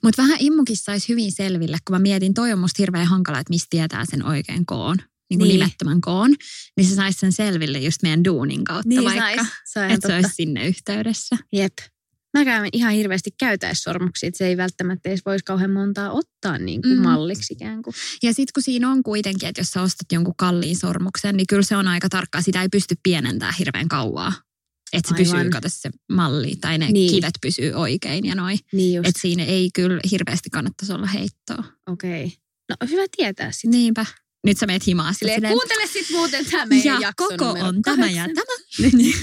[0.03, 3.51] Mutta vähän immukissa saisi hyvin selville, kun mä mietin, toi on musta hirveän hankala, että
[3.51, 4.97] mistä tietää sen oikein koon,
[5.29, 5.59] niin kuin Niin.
[5.59, 6.35] nimettömän koon,
[6.77, 9.47] niin se saisi sen selville just meidän duunin kautta Niin vaikka, sais.
[9.73, 11.37] Se on ihan että se olisi sinne yhteydessä.
[11.53, 11.73] Jep.
[12.37, 16.81] Mä käyn ihan hirveästi käytäissormuksia, että se ei välttämättä edes voisi kauhean montaa ottaa niin
[16.81, 17.03] kuin Mm.
[17.03, 17.93] malliksi ikään kuin.
[18.23, 21.63] Ja sitten kun siinä on kuitenkin, että jos sä ostat jonkun kalliin sormuksen, niin kyllä
[21.63, 22.41] se on aika tarkkaa.
[22.41, 24.33] Sitä ei pysty pienentämään hirveän kauaa.
[24.93, 25.39] Että se Aivan.
[25.39, 26.93] pysyy, kato se malli, tai ne Niin.
[26.93, 27.11] niin.
[27.13, 28.59] kivet pysyy oikein ja noin.
[28.73, 29.05] Niin.
[29.05, 31.63] Että siinä ei kyllä hirveästi kannattaisi olla heittoa.
[31.89, 32.25] Okei.
[32.25, 32.37] Okay.
[32.69, 33.71] No hyvä tietää sitten.
[33.71, 34.05] Niinpä.
[34.45, 38.09] Nyt sä meet himaa silleen, kuuntele sit muuten tämä meidän ja jakso koko on tämä
[38.09, 38.89] ja tämä.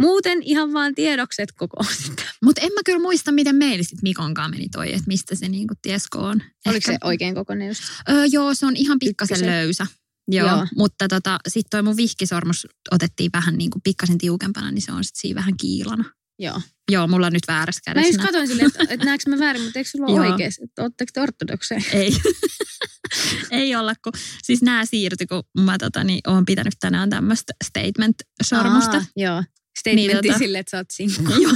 [0.00, 2.22] Muuten ihan vaan tiedokset koko on sitä.
[2.44, 5.48] Mutta en mä kyllä muista, miten meillä sitten Mikon kanssa meni toi, että mistä se
[5.48, 6.42] niinku tiesko on.
[6.66, 7.82] Oliko se oikein kokoinen just?
[8.10, 9.54] Öö, joo, se on ihan pikkasen Ykkösen.
[9.54, 9.86] löysä.
[10.28, 10.66] Joo, Joo.
[10.76, 15.04] mutta tota, sitten toi mun vihkisormus otettiin vähän niin kuin pikkasen tiukempana, niin se on
[15.04, 16.04] sitten siinä vähän kiilana.
[16.38, 16.60] Joo.
[16.90, 18.08] Joo, mulla on nyt väärässä Mä kädessä.
[18.08, 18.26] just nää.
[18.26, 20.32] katsoin silleen, että, että näetkö mä väärin, mutta eikö sulla ole Joo.
[20.32, 20.64] oikeasti?
[20.64, 21.80] Että Oletteko te ortodokseja?
[21.92, 22.16] Ei.
[23.50, 24.12] Ei olla, kun
[24.42, 28.96] siis nämä siirtyi, kun mä tota, niin, oon pitänyt tänään tämmöistä statement-sormusta.
[28.96, 29.44] Aa, joo.
[29.78, 31.32] Statementti Niin, tota- silleen, että sä oot sinkku.
[31.42, 31.52] Joo.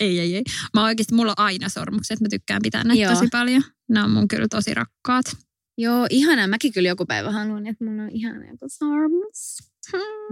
[0.00, 0.42] ei, ei, ei.
[0.74, 3.14] Mä oikeasti, mulla on aina sormukset, mä tykkään pitää näitä Joo.
[3.14, 3.64] tosi paljon.
[3.88, 5.24] Nämä on mun kyllä tosi rakkaat.
[5.78, 6.46] Joo, ihanaa.
[6.46, 9.56] Mäkin kyllä joku päivä haluan, että mulla on ihana joku sormus.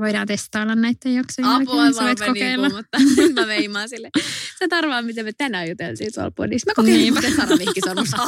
[0.01, 2.67] Voidaan testailla näiden jaksojen Apua jälkeen, sä vaan meni kokeilla.
[2.67, 2.99] joku, mutta
[3.41, 4.11] mä veimaan sille.
[4.59, 6.71] Sä tarvaa, miten me tänään juteltiin tuolla podissa.
[6.71, 7.21] Mä kokeilin Niinpä.
[7.21, 8.11] muuten Sara Vihkisormus.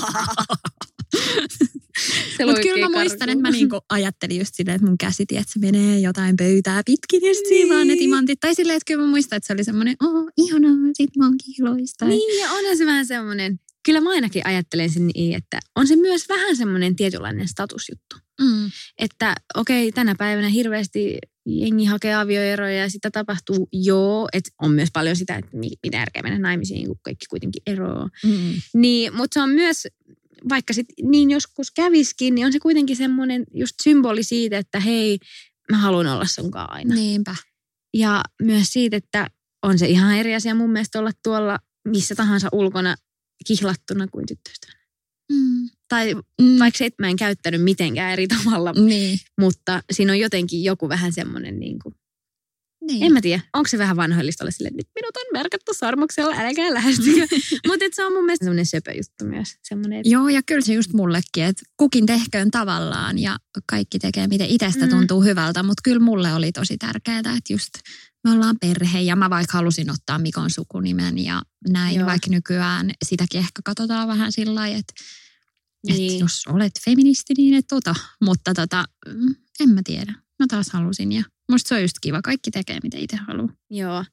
[2.37, 3.39] Se Mutta kyllä mä muistan, karkuun.
[3.39, 7.29] että mä niinku ajattelin just silleen, että mun käsi, että se menee jotain pöytää pitkin
[7.29, 7.69] ja sitten niin.
[7.69, 7.99] vaan ne Niin.
[7.99, 8.41] timantit.
[8.41, 11.35] Tai silleen, että kyllä mä muistan, että se oli semmoinen, oh, ihanaa, sit mä oon
[11.45, 12.05] kiiloista.
[12.05, 15.97] Niin, ja onhan se vähän semmoinen, kyllä mä ainakin ajattelen sen niin, että on se
[15.97, 18.17] myös vähän semmoinen tietynlainen statusjuttu.
[18.41, 18.71] Mm.
[18.99, 24.89] Että okei, tänä päivänä hirveästi jengi hakee avioeroja ja sitä tapahtuu, joo, että on myös
[24.93, 28.09] paljon sitä, että mi- mitä järkeä mennä naimisiin, kun kaikki kuitenkin eroaa.
[28.25, 28.55] Mm.
[28.75, 29.87] Niin, mutta se on myös,
[30.49, 35.19] vaikka sit niin joskus käviskin, niin on se kuitenkin semmoinen just symboli siitä, että hei,
[35.71, 36.95] mä haluan olla sunkaan aina.
[36.95, 37.37] Niinpä.
[37.95, 39.27] Ja myös siitä, että
[39.63, 41.59] on se ihan eri asia mun mielestä olla tuolla
[41.89, 42.97] missä tahansa ulkona
[43.47, 44.85] kihlattuna kuin tyttöystävänä.
[45.33, 45.69] Mm.
[45.89, 46.59] Tai Mm.
[46.59, 49.19] vaikka se, että mä en käyttänyt mitenkään eri tavalla, Niin.
[49.41, 51.95] mutta siinä on jotenkin joku vähän semmoinen, niin kuin,
[52.87, 53.03] niin.
[53.03, 56.35] en mä tiedä, onko se vähän vanhoillista olla silleen, että nyt minut on merkattu sormuksella,
[56.39, 57.27] älkää lähestykö.
[57.69, 59.49] mutta se on mun mielestä semmoinen söpö juttu myös.
[59.63, 63.37] Semmoinen, että Joo, ja kyllä se just mullekin, että kukin tehköön tavallaan ja
[63.71, 64.91] kaikki tekee, miten itsestä Mm.
[64.91, 65.63] tuntuu hyvältä.
[65.63, 67.71] Mutta kyllä mulle oli tosi tärkeää, että just
[68.25, 72.07] me ollaan perhe ja mä vaikka halusin ottaa Mikon sukunimen ja näin, Joo.
[72.07, 74.95] vaikka nykyään sitäkin ehkä katsotaan vähän sillä lailla, että
[75.87, 76.15] Niin.
[76.15, 77.95] et jos olet feministi, niin et ota.
[78.21, 80.15] Mutta tota, mm, en mä tiedä.
[80.39, 82.23] Mä taas halusin ja musta se on just kiva.
[82.23, 83.53] Kaikki tekee, mitä itse haluaa.
[83.71, 84.05] Joo.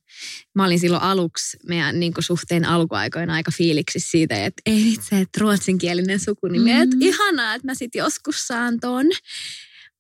[0.56, 5.40] Mä olin silloin aluksi meidän niin suhteen alkuaikoina aika fiiliksissä siitä, että ei itse, että
[5.42, 6.74] ruotsinkielinen sukunimi.
[6.74, 6.90] Mm.
[6.94, 7.02] Mm.
[7.02, 9.06] ihanaa, että mä sitten joskus saan ton.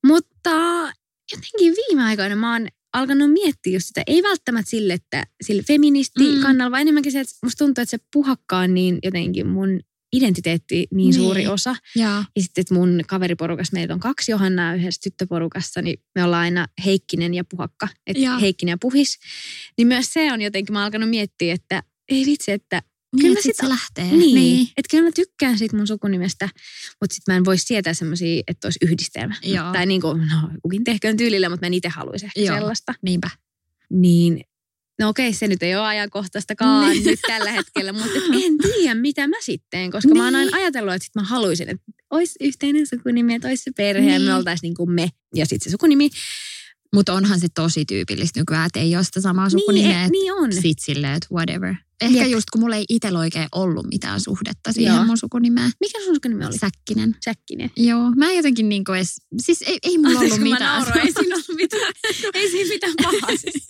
[0.08, 0.50] Mutta
[1.32, 6.36] jotenkin viime aikoina mä oon alkanut miettiä just sitä, ei välttämättä sille, että sille feministi
[6.36, 6.42] Mm.
[6.42, 9.80] kannalla, vaan enemmänkin se, että musta tuntuu, että se puhakka on niin jotenkin mun
[10.14, 11.14] identiteetti niin, Niin.
[11.14, 11.76] suuri osa.
[11.96, 16.42] Ja Ja sitten, että mun kaveriporukassa meitä on kaksi Johannaa yhdessä tyttöporukassa, niin me ollaan
[16.42, 17.88] aina Heikkinen ja Puhakka.
[18.08, 18.40] Että Joo.
[18.40, 19.20] Heikkinen ja Puhis.
[19.78, 22.82] Niin myös se on jotenkin, mä oon alkanut miettiä, että ei vitsi, että
[23.16, 24.18] niin, Kyllä että sit sit se lähtee.
[24.18, 24.68] niin, niin.
[24.78, 26.50] että kyllä mä tykkään siitä mun sukunimestä,
[27.02, 29.36] mutta sitten mä en voi sietää semmoisia, että olisi yhdistelmä.
[29.44, 29.74] Joo.
[29.74, 32.56] Tai niin kuin, no kukin tehköön tyylillä, mutta mä en itse haluaisi ehkä Joo.
[32.56, 32.94] sellaista.
[33.02, 33.30] Niinpä.
[33.90, 34.42] Niin,
[35.00, 37.04] no okei, se nyt ei ole ajankohtaistakaan Niin.
[37.06, 40.46] nyt tällä hetkellä, mutta et en tiedä, mitä mä sitten, koska mä oon Niin.
[40.46, 44.20] aina ajatellut, että sit mä haluaisin, että olisi yhteinen sukunimi, että olisi se perhe ja
[44.20, 44.34] me Niin.
[44.36, 45.10] oltaisiin niin kuin me.
[45.36, 46.10] Ja sitten se sukunimi.
[46.94, 49.90] Mutta onhan se tosi tyypillistä nykyään, että ei ole sitä samaa sukunimeä.
[49.90, 50.54] Niin, e- niin on.
[50.54, 51.76] Sit silleen, että whatever.
[52.02, 52.32] Ehkä Jep.
[52.32, 55.06] just kun mulla ei itsellä oikein ollut mitään suhdetta siihen Joo.
[55.06, 55.72] mun sukunimeen.
[55.80, 56.58] Mikä sun sukunimi oli?
[56.58, 57.16] Säkkinen.
[57.26, 57.72] Säkkinen.
[57.78, 60.82] Joo, mä en jotenkin niinku edes, siis ei, ei mulla ollut Anteeksi, mä mitään.
[60.82, 61.92] nauroin, ei siinä ollut mitään,
[62.34, 63.38] ei siinä mitään pahaa.
[63.42, 63.66] siis.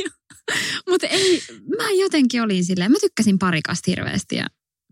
[0.89, 1.41] Mutta ei,
[1.77, 4.45] mä jotenkin olin silleen, mä tykkäsin parikasta hirveästi ja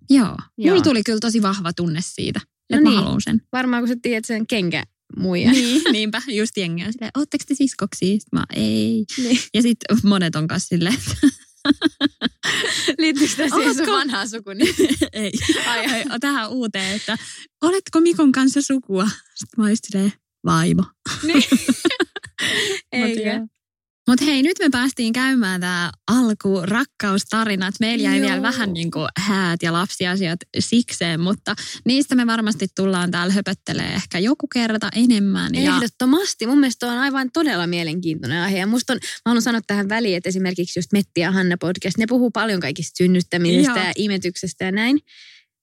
[0.10, 0.36] joo, joo.
[0.58, 0.70] Joo.
[0.74, 2.94] mulla tuli kyllä tosi vahva tunne siitä, No että niin.
[3.00, 3.42] mä haluan sen.
[3.54, 4.84] Varmaan kun sä tiedät sen kenkä
[5.18, 5.51] muija.
[5.51, 8.05] Niin, niinpä, just jengi on silleen, ootteko te siskoksi?
[8.05, 9.05] Sit Mä ei.
[9.18, 9.39] Niin.
[9.53, 11.28] Ja sitten monet on kanssa silleen, että
[12.99, 14.76] Liittyykö tämä siihen sun vanhaan sukunimi?
[15.14, 15.32] ei.
[15.68, 17.18] Ai, Ai, tähän uuteen, että
[17.62, 19.05] oletko Mikon kanssa sukua?
[19.05, 20.14] Sitten mä olin silleen,
[20.45, 20.84] vaimo.
[22.91, 23.47] Eikä.
[24.10, 27.74] Mutta hei, nyt me päästiin käymään tämä alku rakkaustarinat.
[27.80, 28.28] Meillä jäi Joo.
[28.28, 31.55] vielä vähän niin kuin häät ja lapsiasiat sikseen, mutta
[31.86, 35.55] niistä me varmasti tullaan täällä höpöttelee ehkä joku kerta enemmän.
[35.55, 36.47] Ja, Ehdottomasti.
[36.47, 38.57] Mun mielestä on aivan todella mielenkiintoinen aihe.
[38.57, 41.97] Ja musta on, mä haluan sanoa tähän väliin, että esimerkiksi just Metti ja Hanna podcast,
[41.97, 43.88] ne puhuu paljon kaikista synnyttämisestä Joo.
[43.88, 44.99] ja imetyksestä ja näin.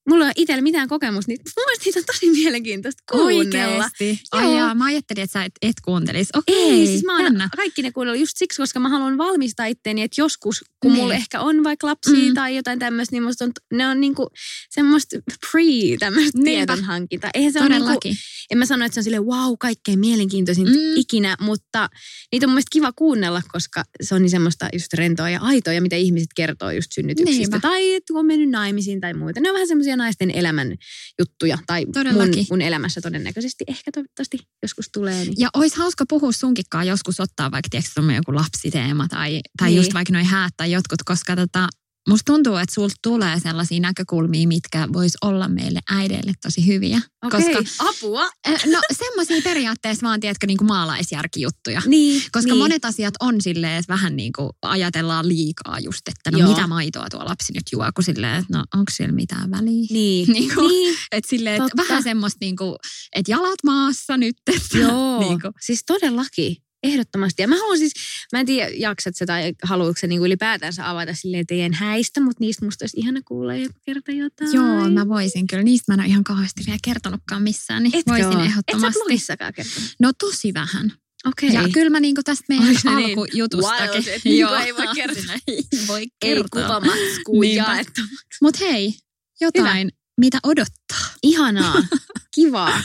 [0.09, 3.85] Mulla ei ole itsellä mitään kokemusta, niin mun mielestä niitä on tosi mielenkiintoista kuunnella.
[3.85, 4.21] Oikeesti.
[4.33, 4.57] Ai Joo.
[4.57, 6.31] jaa, mä ajattelin, että sä et, et kuuntelisi.
[6.37, 7.49] Okei, Ei, siis mä oon jännä.
[7.57, 11.03] kaikki ne kuunnella just siksi, koska mä haluan valmistaa itteeni, että joskus, kun Niin.
[11.03, 12.35] mulla ehkä on vaikka lapsia Mm.
[12.35, 14.29] tai jotain tämmöistä, niin musta on, ne on niinku
[14.71, 15.17] semmoista
[15.51, 15.63] pre
[15.99, 17.29] tämmöistä tiedonhankinta.
[17.35, 18.15] Eihän se ole niinku, Todellakin.
[18.51, 20.97] en mä sano, että se on sille wow, kaikkein mielenkiintoisin Mm.
[20.97, 21.89] ikinä, mutta
[22.33, 25.83] niitä on mun kiva kuunnella, koska se on niin semmoista just rentoa ja aitoa, ja
[25.83, 27.39] mitä ihmiset kertoo just synnytyksistä.
[27.41, 27.61] Niinpä.
[27.61, 29.41] Tai että kun on mennyt naimisiin tai muuta.
[29.41, 30.77] Ne on vähän semmoisia naisten elämän
[31.19, 32.47] juttuja, tai mun, Todellakin.
[32.51, 35.25] mun elämässä todennäköisesti ehkä toivottavasti joskus tulee.
[35.25, 35.35] Niin.
[35.39, 39.77] Ja olisi hauska puhua sunkinkaan joskus ottaa vaikka tiedätkö, joku lapsiteema tai, tai Niin.
[39.77, 41.69] just vaikka noin häät tai jotkut, koska tota,
[42.09, 47.01] musta tuntuu, että sulta tulee sellaisia näkökulmia, mitkä vois olla meille äideille tosi hyviä.
[47.25, 48.25] Okei, Koska, apua.
[48.73, 51.83] no semmoisia periaatteessa vaan, tiedätkö, niin kuin maalaisjärkijuttuja.
[51.87, 52.59] Niin, Koska niin.
[52.59, 56.49] monet asiat on silleen, että vähän niin kuin ajatellaan liikaa just, että no Joo.
[56.49, 59.87] mitä maitoa tuo lapsi nyt juo, kun silleen, että no onko siellä mitään väliä.
[59.91, 60.97] Niin, Niin kuin- niin.
[61.13, 62.77] Että silleen, että vähän semmoista niin kuin,
[63.17, 64.37] että jalat maassa nyt.
[64.47, 65.53] Että, Joo, niin kuin.
[65.61, 66.57] siis todellakin.
[66.87, 67.43] Ehdottomasti.
[67.43, 67.93] Ja mä haluan siis,
[68.33, 72.41] mä en tiedä jaksat sä tai haluatko sä niinku ylipäätänsä avata silleen teidän häistä, mutta
[72.41, 74.53] niistä musta olisi ihana kuulla joku kerta jotain.
[74.53, 75.63] Joo, mä voisin kyllä.
[75.63, 78.27] Niistä mä en ole ihan kauheasti vielä kertonutkaan missään, niin Etkö voisin?
[78.27, 78.99] Et sä ehdottomasti.
[78.99, 79.91] blogissakaan kertonut.
[80.01, 80.93] no tosi vähän.
[81.27, 81.53] Okei.
[81.53, 83.89] Ja kyllä mä niinku tästä meidän Oliko se niin alkujutustakin.
[83.91, 85.35] wild, että niinku ei voi kertoa?
[85.49, 86.63] ei voi Ei kertoa.
[86.63, 87.71] kuvamatskuu Niinpä.
[87.73, 88.01] jaettu.
[88.43, 88.95] Mut hei,
[89.41, 90.99] jotain, mitä odottaa.
[91.23, 91.75] Ihanaa.
[92.35, 92.83] Kivaa.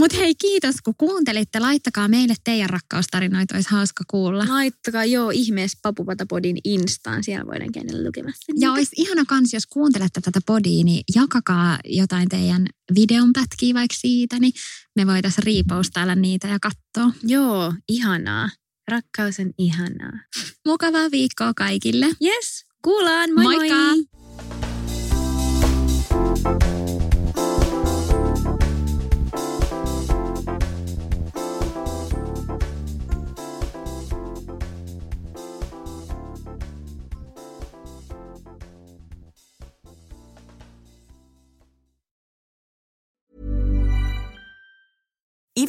[0.00, 1.60] Mut hei, kiitos kun kuuntelitte.
[1.60, 4.44] Laittakaa meille teidän rakkaustarinoita, olisi hauska kuulla.
[4.48, 7.24] Laittakaa joo ihmeessä Papupatapodin instaan.
[7.24, 8.44] Siellä voidaan käydä lukemassa.
[8.48, 8.72] Ja niitä.
[8.72, 14.38] olisi ihana kans, jos kuuntelette tätä podia, niin jakakaa jotain teidän videon pätkiä vaikka siitä,
[14.38, 14.52] niin
[14.96, 17.18] me voitaisiin riipoustailla niitä ja katsoa.
[17.22, 18.50] Joo, ihanaa.
[18.88, 20.20] Rakkaus on ihanaa.
[20.66, 22.06] Mukavaa viikkoa kaikille.
[22.06, 23.30] Yes, kuullaan.
[23.34, 23.76] Moi Moikka!
[23.76, 24.15] moi.